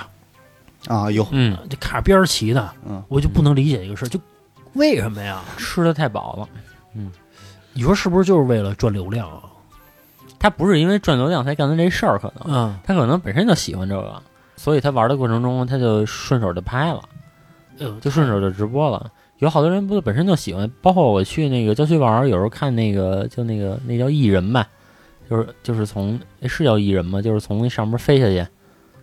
[0.89, 4.19] 啊，有，嗯，这卡边儿骑的，嗯，我就不能理解一个事儿，就
[4.73, 5.41] 为什么呀？
[5.57, 6.49] 吃的太饱了。
[6.95, 7.13] 嗯。
[7.75, 9.43] 你说是不是就是为了赚流量啊？
[10.39, 12.55] 他不是因为赚流量才干的这事儿，可能。
[12.55, 14.21] 嗯，他可能本身就喜欢这个，
[14.57, 17.03] 所以他玩的过程中他就顺手就拍了，
[18.01, 19.11] 就顺手就直播了。
[19.39, 24.67] 有好多人不是本身就喜欢，包括我去那个郊区玩儿，有时候看那个就那个那叫艺人吧，
[25.29, 27.21] 就是就是从是叫艺人吗？
[27.21, 28.47] 就是从那上面飞下去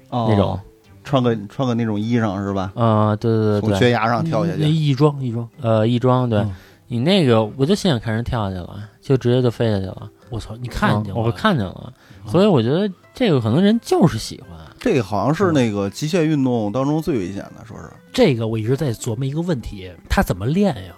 [0.09, 0.59] 那那种，
[1.03, 2.71] 穿个穿个那种衣裳是吧？
[2.75, 6.51] 啊，对对对对，从悬崖上跳下那去，亦庄亦庄，呃，亦庄，对、嗯
[6.87, 11.31] 你那个我就亲眼看人跳下去了，就直接就飞下去了，我操，你看见嗯我？
[11.31, 11.93] 看见了，
[12.25, 20.93] 所以我觉得这个可能人就是喜欢，这个好像是那个极限运动当中最危险的，说是这个我一直在琢磨一个问题，他怎么练呀？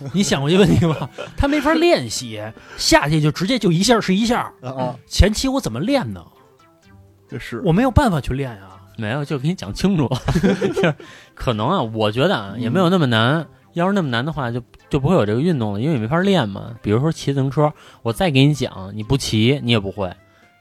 [0.12, 1.08] 你想过这个问题吗？
[1.36, 2.42] 他没法练习，
[2.76, 6.24] 下去就直接就一下是一下，啊，前期我怎么练呢？
[7.28, 8.70] 这是我没有办法去练呀。
[8.96, 10.08] 没有就给你讲清楚，
[10.40, 10.94] 就是
[11.34, 13.46] 可能啊，我觉得啊也没有那么难。
[13.72, 16.76] 要是那么难的话，就就不会有这个运动了，因为你没法练嘛。
[16.80, 20.14] 比如说骑自行车，我再给你讲，你不骑你也不会，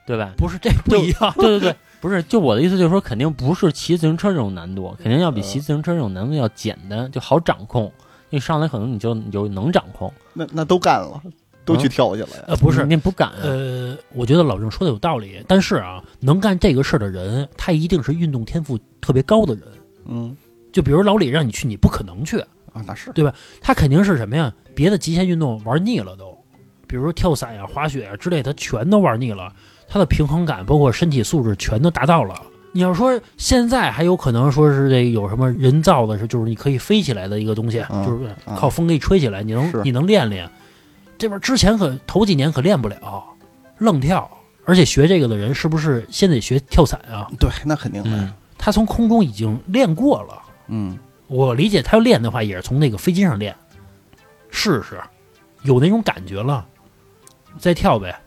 [0.07, 0.33] 对吧？
[0.35, 1.31] 不是，这不一样。
[1.37, 7.89] 对对对，不是，就我的意思就是说，肯定不是骑自行车这种难度，肯定要比骑自行车这种难度要简单，就好掌控。
[8.29, 11.21] 你上来可能你就你就能掌控，那那都干了，
[11.63, 12.43] 都去跳去了呀。
[12.47, 12.85] 呃，不是。
[12.85, 19.63] 那，不敢啊，呃，我觉得老郑说的有道理，但是啊，能干这个事儿的人，他一定是运动天赋特别高的人。
[20.05, 20.35] 嗯。
[20.73, 22.37] 就比如老李让你去，你不可能去，
[22.73, 23.13] 啊，那是。
[23.13, 23.33] 对吧？
[23.61, 24.53] 他肯定是什么呀？
[24.75, 26.37] 别的极限运动玩腻了都，
[26.85, 29.53] 比如说跳伞呀、滑雪呀之类，他全都玩腻了，
[29.93, 32.41] 他的平衡感包括身体素质全都达到了。
[32.71, 40.49] 你要说现在还有可能说是这有什么人造的，是就是你可以飞起来的一个东西，嗯就是嗯靠风给你吹起来，你能你能练练。
[41.15, 43.23] 这边之前可头几年可练不了，
[43.77, 44.27] 愣跳，
[44.65, 47.29] 而且学这个的人是不是先得学跳伞啊？
[47.39, 48.09] 对，那肯定的。
[48.09, 50.41] 嗯，他从空中已经练过了。
[50.69, 53.55] 嗯，我理解他要练的话，也是从那个飞机上练，
[54.49, 54.99] 试试，
[55.61, 56.65] 有那种感觉了，
[57.59, 58.19] 再跳呗，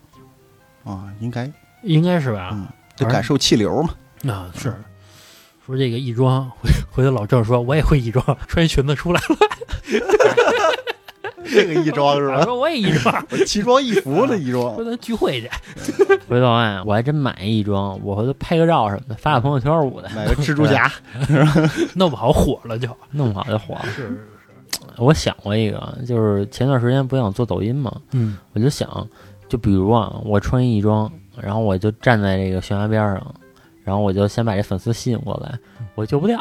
[0.87, 1.51] 啊，应该
[1.83, 2.51] 应该是吧？
[2.53, 2.67] 嗯
[2.97, 3.91] 就感受气流嘛。
[4.33, 4.75] 啊，是。
[5.67, 9.37] 说这个亦庄，回回头老郑说我也会亦庄，穿一裙子出来了，
[11.45, 12.43] 这个亦庄是吧？
[12.45, 15.51] 说我也亦庄， 奇装异服的亦庄说，咱聚会去。
[16.29, 20.91] 回头啊，我还真买一装，我回头拍个照什么的，发个朋友圈我的，买个蜘蛛侠，
[21.95, 22.89] 弄不好火了就。
[23.11, 23.87] 弄不好就火了。
[23.95, 24.17] 是，
[24.99, 28.89] 我想过一个，就是前段时间不想做抖音嘛，嗯我就想，
[29.49, 33.35] 就比如啊，我穿一装，然后我就站在这个悬崖边上，
[33.85, 35.59] 然后我就先把这粉丝吸引过来，
[35.95, 36.41] 我救不掉，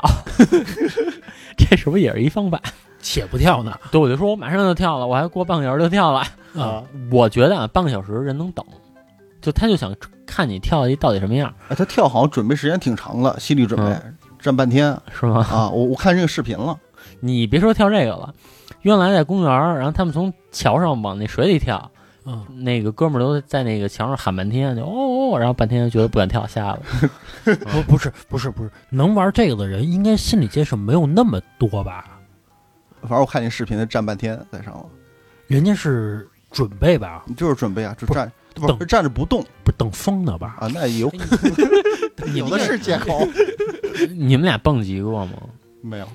[1.58, 2.62] 这是不是也是一方法？
[3.00, 6.24] 且不跳呢对，我就说我马上就跳了，我还过半个小时就跳了。
[6.60, 6.82] 啊！
[7.12, 8.66] 我觉得啊，半个小时人能等，
[9.42, 9.94] 就他就想
[10.26, 15.46] 看你跳的到底什么样，哎，他跳好像准备时间挺长的，心理准备嗯站半天是吗？
[15.52, 15.70] 啊。
[15.70, 16.76] 我我看这个视频了，
[17.20, 18.34] 你别说跳这个了，
[18.82, 21.92] 原来在公园儿，然后他们从桥上往那水里跳，
[22.26, 26.82] 嗯，那个哥们儿都在那个墙上喊半天，就哦哦，然后半天就觉得不敢跳，下了。
[27.72, 32.20] 不不是不是不是，能玩这个的人应该心理建设没有那么多吧？
[33.02, 34.90] 反正我看那视频，他站半天在上头，
[35.48, 37.24] 人家是准备吧？
[37.28, 40.58] 你就是准备啊，就不站不等是站着不动不是等风呢吧？
[40.60, 41.12] 啊，那有
[42.34, 43.28] 有的是借口。
[44.10, 45.34] 你们俩蹦极过吗？
[45.82, 46.08] 没有，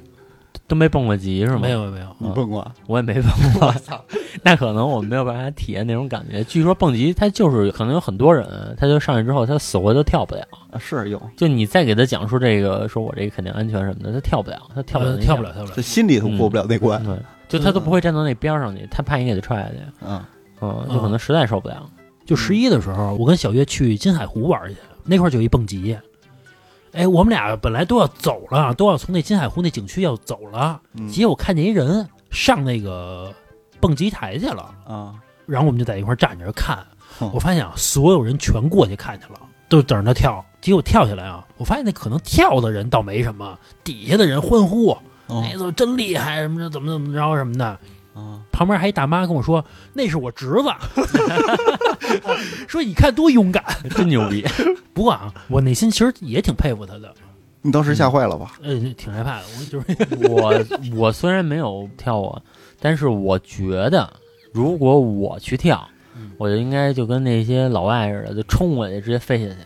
[0.70, 1.58] 都没蹦过极是吗？
[1.62, 2.64] 没，有没有，你蹦过？
[2.86, 3.24] 我也没蹦
[3.58, 3.66] 过。
[3.66, 4.00] 我操
[4.44, 6.44] 那可能我没有办法体验那种感觉。
[6.44, 8.46] 据说蹦极，它就是可能有很多人，
[8.78, 10.42] 他就上去之后，他死活都跳不了。
[10.70, 15.82] 啊，是有，就你再给他讲述这个，说我这个肯定安全什么的，他跳不了，他跳跳不了跳不了他。
[15.82, 17.02] 心里头过不了那关。
[17.02, 17.16] 对，
[17.48, 20.22] 就他都不会站到那边上去，他怕你给他踹下去，嗯，
[20.60, 21.84] 嗯，就可能实在受不了。
[22.24, 25.98] 就十一的时候，我跟小月去金海湖玩去，那块儿就有一蹦极。
[26.92, 33.32] 哎，我们俩本来都要走了，都要从那金海湖那景区要走了，嗯结果看见一人上那个
[33.80, 35.14] 蹦极台去了，啊，
[35.46, 36.84] 然后我们就在一块儿站着看。
[37.18, 40.44] 哼我发现啊，所有人全过去看去了，都等着他跳。
[40.60, 44.90] 结果跳下来啊，我发现那可能跳的人倒没什么，底下的人欢呼，
[45.26, 47.78] 哦哎，怎么真厉害，什么的，怎么怎么着什么的。
[48.20, 49.64] 啊，旁边还一大妈跟我说
[49.94, 50.68] ：“那是我侄子。
[52.68, 53.64] ”说你看多勇敢。
[53.90, 54.44] 真牛逼！
[54.92, 57.12] 不过啊，我内心其实也挺佩服他的，
[57.62, 58.52] 你当时吓坏了吧？
[58.62, 59.44] 呃，挺害怕的。
[59.58, 59.86] 我就是
[60.28, 60.64] 我
[60.96, 62.42] 我虽然没有跳过，
[62.80, 64.10] 但是我觉得
[64.52, 69.56] 如果我去跳嗯，我就应该就跟那些老外似的，就冲过去直接飞下去。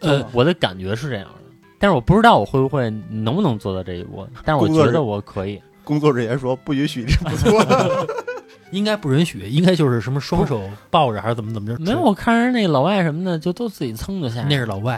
[0.00, 1.40] 呃我的感觉是这样的，
[1.78, 5.60] 但是我不知道我会不会能不能做到这一步，但是我觉得我可以。
[5.86, 8.06] 工作人员说不允许这么做。
[8.72, 11.78] 应该不允许，应该就是什么双手抱着还是怎么怎么着？
[11.78, 14.42] 没有，我看人那老外什么的，就都自己蹭就下。
[14.50, 14.96] 那是老外，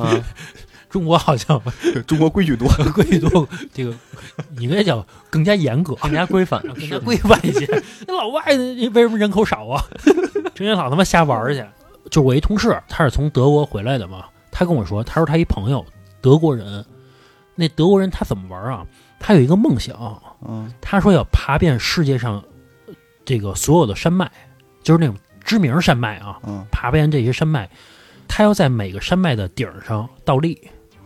[0.00, 0.16] 啊
[0.88, 1.60] 中国好像
[2.06, 3.94] 中国规矩多，规矩多，这个
[4.58, 5.94] 应该叫更加严格。
[5.96, 7.68] 更加规范，更加规范一些。
[8.06, 9.84] 那老外为什么人口少啊？
[10.54, 11.62] 成天老他妈瞎玩儿去。
[12.10, 15.84] 就我一同事，他是从德国回来的嘛，他跟我说，他说他一朋友
[16.22, 16.82] 德国人，
[17.54, 18.86] 那德国人他怎么玩啊？
[19.18, 19.96] 他有一个梦想，
[20.46, 20.72] 嗯。
[20.80, 22.42] 他说要爬遍世界上
[22.86, 22.94] 呃
[23.24, 24.30] 这个所有的山脉，
[24.82, 27.68] 就是那种知名山脉啊，嗯，爬遍这些山脉，
[28.28, 30.60] 他要在每个山脉的顶上倒立。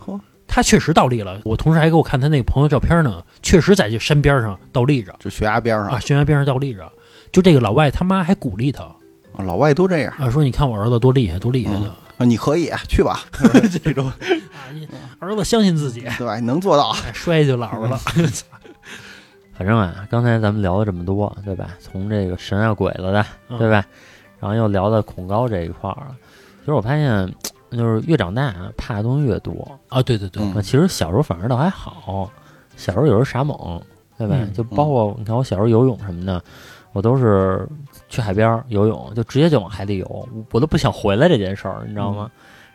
[0.05, 0.19] 嚯。
[0.53, 5.15] 他确实倒立了，我同事还给我看他那个朋友照片呢，确实在这山边上倒立着。
[5.17, 5.85] 就悬崖边上。
[5.85, 6.91] 啊，上，悬崖边上倒立着。
[7.31, 8.83] 就这个老外他妈还鼓励他。
[8.83, 8.97] 啊
[9.45, 10.13] 老外都这样。
[10.19, 13.21] 啊，说你看我儿子多厉害，多厉害的、啊，你可以去吧，
[13.83, 14.13] 这种啊！
[14.73, 14.87] 你
[15.19, 16.39] 儿子相信自己，对吧？
[16.41, 17.97] 能做到，哎，摔就老实了。
[19.57, 21.69] 反正啊，刚才咱们聊了这么多，对吧？
[21.79, 23.83] 从这个神啊鬼子的，嗯对吧？
[24.39, 26.15] 然后又聊到恐高这一块儿了。
[26.59, 27.33] 其实我发现，
[27.71, 29.79] 就是越长大啊，怕的东西越多。
[29.89, 32.29] 啊，对对对，嗯其实小时候反而倒还好，
[32.77, 33.81] 小时候有时候傻猛，
[34.17, 34.35] 对吧？
[34.39, 36.43] 嗯就包括你看我小时候游泳什么的，
[36.93, 37.67] 我都是
[38.11, 42.29] 去海边游泳，就直接就往海里游，我都不想回来这件事儿，你知道吗？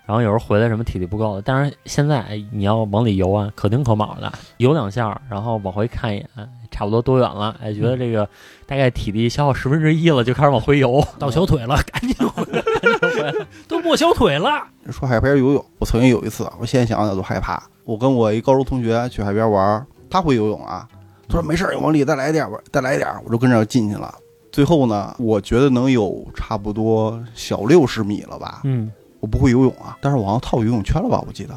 [0.06, 8.28] 然后有时候回来什么体力不够的，但是现在哎你要往里游啊，可丁可卯的，游两下，然后往回看一眼，差不多多远了，哎，觉得这个
[8.66, 13.34] 大概体力消耗十分之一了，就开始往回游，到小腿了，赶紧回来，
[13.66, 14.48] 都没小腿了。
[14.90, 17.60] 说海边游泳，我曾经有一次，我现在想想都害怕。
[17.84, 20.88] 我跟我一高中同学去海边玩，他会游泳啊，
[21.28, 24.14] 他说没事儿，往里再来点吧，再来点，我就跟着进去了。
[24.56, 28.62] 最后呢，我觉得能有差不多小六十米了吧。
[28.64, 28.90] 嗯，
[29.20, 31.22] 我不会游泳啊，但是我好像套游泳圈了吧？
[31.26, 31.54] 我记得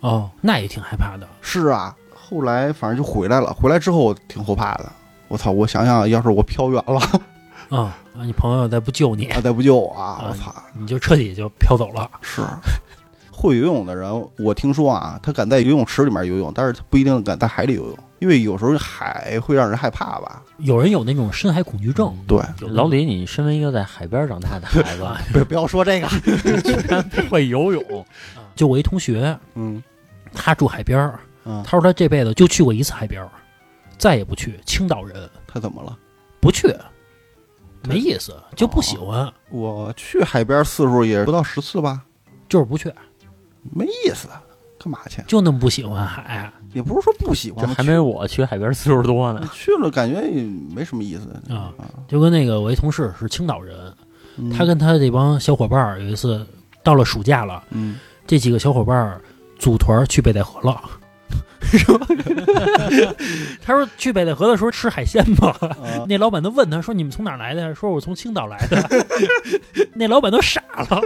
[0.00, 1.24] 哦，那也挺害怕的。
[1.40, 1.94] 是啊。
[2.12, 4.90] 后来反正就回来了，回来之后我挺后怕的。
[5.28, 5.52] 我操！
[5.52, 7.00] 我想想，要是我飘远了，
[7.70, 10.52] 啊、啊，你朋友再不救你，他再不救我啊，我操！
[10.76, 12.10] 你就彻底就飘走了。
[12.20, 12.42] 是，
[13.30, 20.42] 会游泳的人，我听说啊，他敢在游泳池里面游泳，但是他不一定敢在海里游泳，因为有时候海会让人害怕吧。
[20.58, 26.08] 有人有那种深海恐惧症，对，老李，你身为一个在海边长大的孩子， 不不要说这个。
[26.60, 28.06] 居然不会游泳，
[28.54, 29.82] 就我一同学，嗯。
[30.32, 33.28] 他住海边儿，嗯，他说他这辈子就去过一次海边儿，
[33.98, 34.60] 再也不去。
[34.64, 35.28] 青岛人。
[35.44, 35.98] 他怎么了？
[36.38, 36.72] 不去，
[37.88, 42.02] 没意思，就不喜欢，我去海边次数也不到十次吧，
[42.48, 42.92] 就是不去，
[43.74, 44.28] 没意思，
[44.78, 45.20] 干嘛去？
[45.26, 49.48] 就那么不喜欢海也不是说不喜这欢，还没我去海边次数多呢。
[49.52, 50.42] 去了，感觉也
[50.74, 51.72] 没什么意思啊。
[52.08, 53.76] 就跟那个我一同事是青岛人，
[54.36, 56.46] 嗯他跟他这帮小伙伴儿有一次
[56.82, 57.96] 到了暑假了，嗯
[58.26, 59.20] 这几个小伙伴儿
[59.58, 60.80] 组团去北戴河了。
[61.60, 61.96] 说，
[63.62, 65.48] 他说去北戴河的时候吃海鲜嘛？
[65.60, 69.06] 啊 那老板都问他说：“你们从哪儿来的？”说：“我从青岛来的。”
[69.94, 70.60] 那老板都傻
[70.90, 71.00] 了，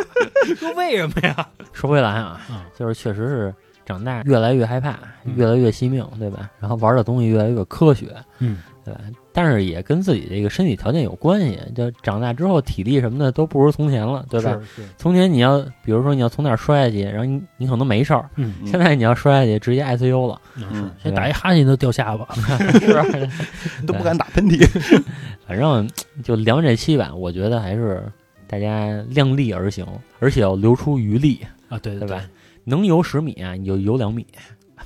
[0.57, 3.55] 说：“为什么呀说回来啊，嗯就是确实是
[3.85, 6.51] 长大越来越害怕，嗯越来越惜命，对吧？
[6.61, 9.01] 然后玩的东西越来越科学，？”嗯，对吧？
[9.33, 14.53] 但是也跟自己这个身体条件有关系，就长大之后体力什么的都不如从前了，对吧？
[14.77, 22.27] 是是，从前你要比如说你要从哪儿摔下去，然后你你可能没事儿，嗯，嗯现在你要摔下去直接 ICU 了，是嗯，现在打一哈欠都掉下巴。
[22.81, 23.05] 是吧？
[23.87, 24.65] 都不敢打喷嚏。
[25.47, 25.89] 反正
[26.23, 28.03] 就聊这期吧，我觉得还是
[28.47, 29.87] 大家量力而行，
[30.21, 32.23] 而且要留出余力，啊，对对吧？
[32.65, 34.27] 能游十米啊，你就游两米，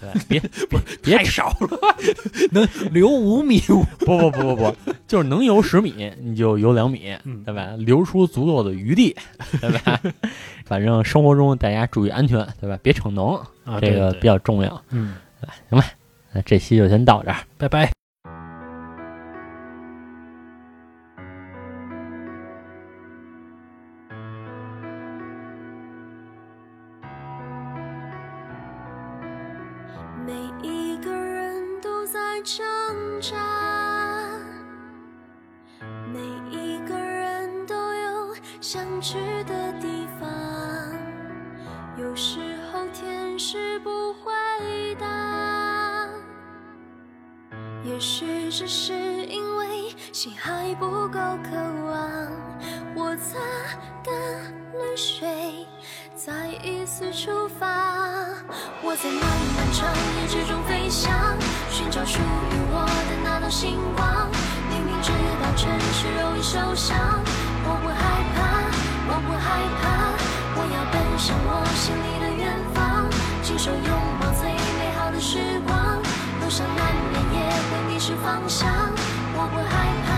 [0.01, 1.97] 对，别别别太少了，
[2.53, 3.61] 能留五米。
[3.99, 4.74] 不不不不不，
[5.07, 7.70] 就是能游十米你就游两米，嗯对吧？
[7.79, 9.16] 留出足够的余地，
[9.61, 10.01] 对吧？
[10.64, 12.79] 反正生活中大家注意安全，对吧？
[12.83, 14.83] 别逞能，啊，这个比较重要。
[14.91, 15.14] 嗯，
[15.70, 15.85] 行吧，
[16.33, 17.39] 那这期就先到这儿。
[17.57, 17.91] 拜拜。
[30.29, 32.62] 每一个人都在挣
[33.18, 33.35] 扎，
[36.12, 36.20] 每
[36.51, 40.29] 一个人都有想去的地方，
[41.97, 42.39] 有时
[42.70, 45.07] 候天使不回答，
[47.83, 51.57] 也许只是因为心还不够渴
[51.87, 52.31] 望，
[52.95, 53.39] 我擦
[54.05, 54.14] 干
[54.79, 55.66] 泪水，
[56.14, 58.18] 再一次出发。
[58.89, 59.84] 我在漫漫长
[60.16, 61.12] 夜之中飞翔，
[61.70, 64.30] 寻找属于我的那道星光。
[64.72, 66.97] 明明知道城市容易受伤，
[67.68, 68.01] 我不害
[68.32, 68.64] 怕，
[69.12, 70.16] 我不害怕，
[70.57, 73.05] 我要奔向我心里的远方，
[73.43, 75.36] 亲手拥抱最美好的时
[75.68, 76.01] 光。
[76.41, 76.80] 路上难
[77.12, 78.72] 免也会迷失方向，
[79.36, 80.18] 我不害怕，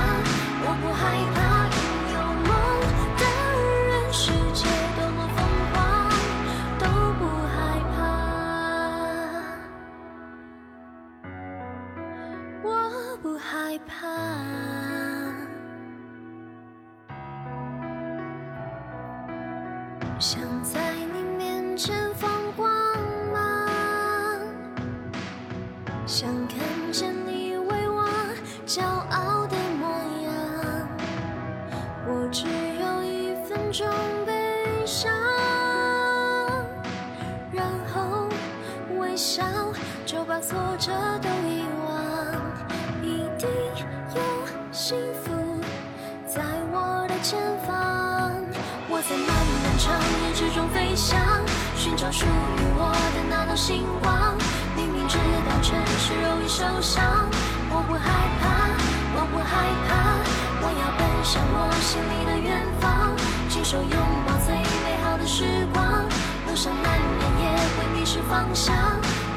[61.91, 63.17] 心里的远方，
[63.49, 63.91] 亲手拥
[64.25, 66.05] 抱最美好的时光。
[66.47, 68.73] 路上难免也会迷失方向，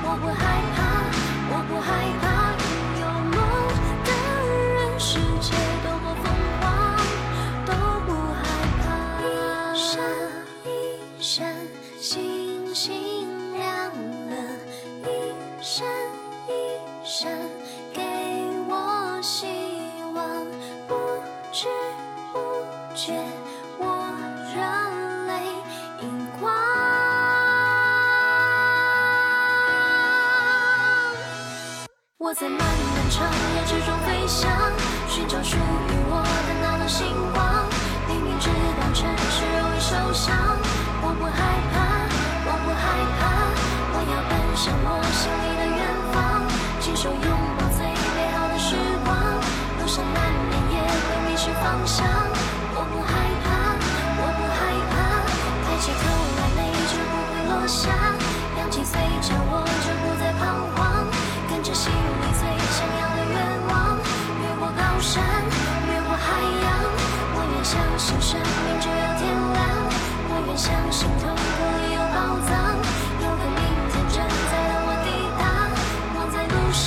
[0.04, 0.78] 我不害怕，
[1.50, 1.90] 我不害
[2.22, 2.33] 怕，
[32.36, 34.50] 在漫漫长夜之中飞翔，
[35.08, 37.46] 寻找属于我的那道星光。
[38.10, 40.34] 明明知道城市容易受伤，
[41.06, 41.38] 我不害
[41.70, 42.10] 怕，
[42.50, 42.90] 我不害
[43.22, 43.22] 怕，
[43.94, 46.42] 我要奔向我心里的远方，
[46.82, 47.22] 亲手拥
[47.60, 48.74] 抱最美好的时
[49.06, 49.14] 光。
[49.78, 50.18] 路上难
[50.50, 52.02] 免也会迷失方向，
[70.56, 71.42] 相信痛苦
[71.94, 72.52] 有宝藏，
[73.22, 73.58] 有个明
[73.90, 75.08] 天正在等我抵
[75.40, 75.42] 达。
[76.16, 76.86] 我在路上，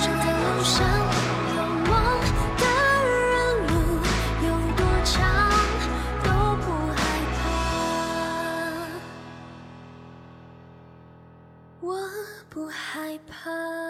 [0.00, 0.74] 正在路上，
[1.56, 1.92] 有梦
[2.56, 2.64] 的
[3.12, 3.14] 人
[3.68, 3.70] 路
[4.42, 5.14] 有多长
[6.24, 6.26] 都
[6.64, 6.66] 不
[6.96, 6.98] 害
[7.36, 7.38] 怕，
[11.80, 11.86] 我
[12.48, 12.74] 不害
[13.28, 13.85] 怕。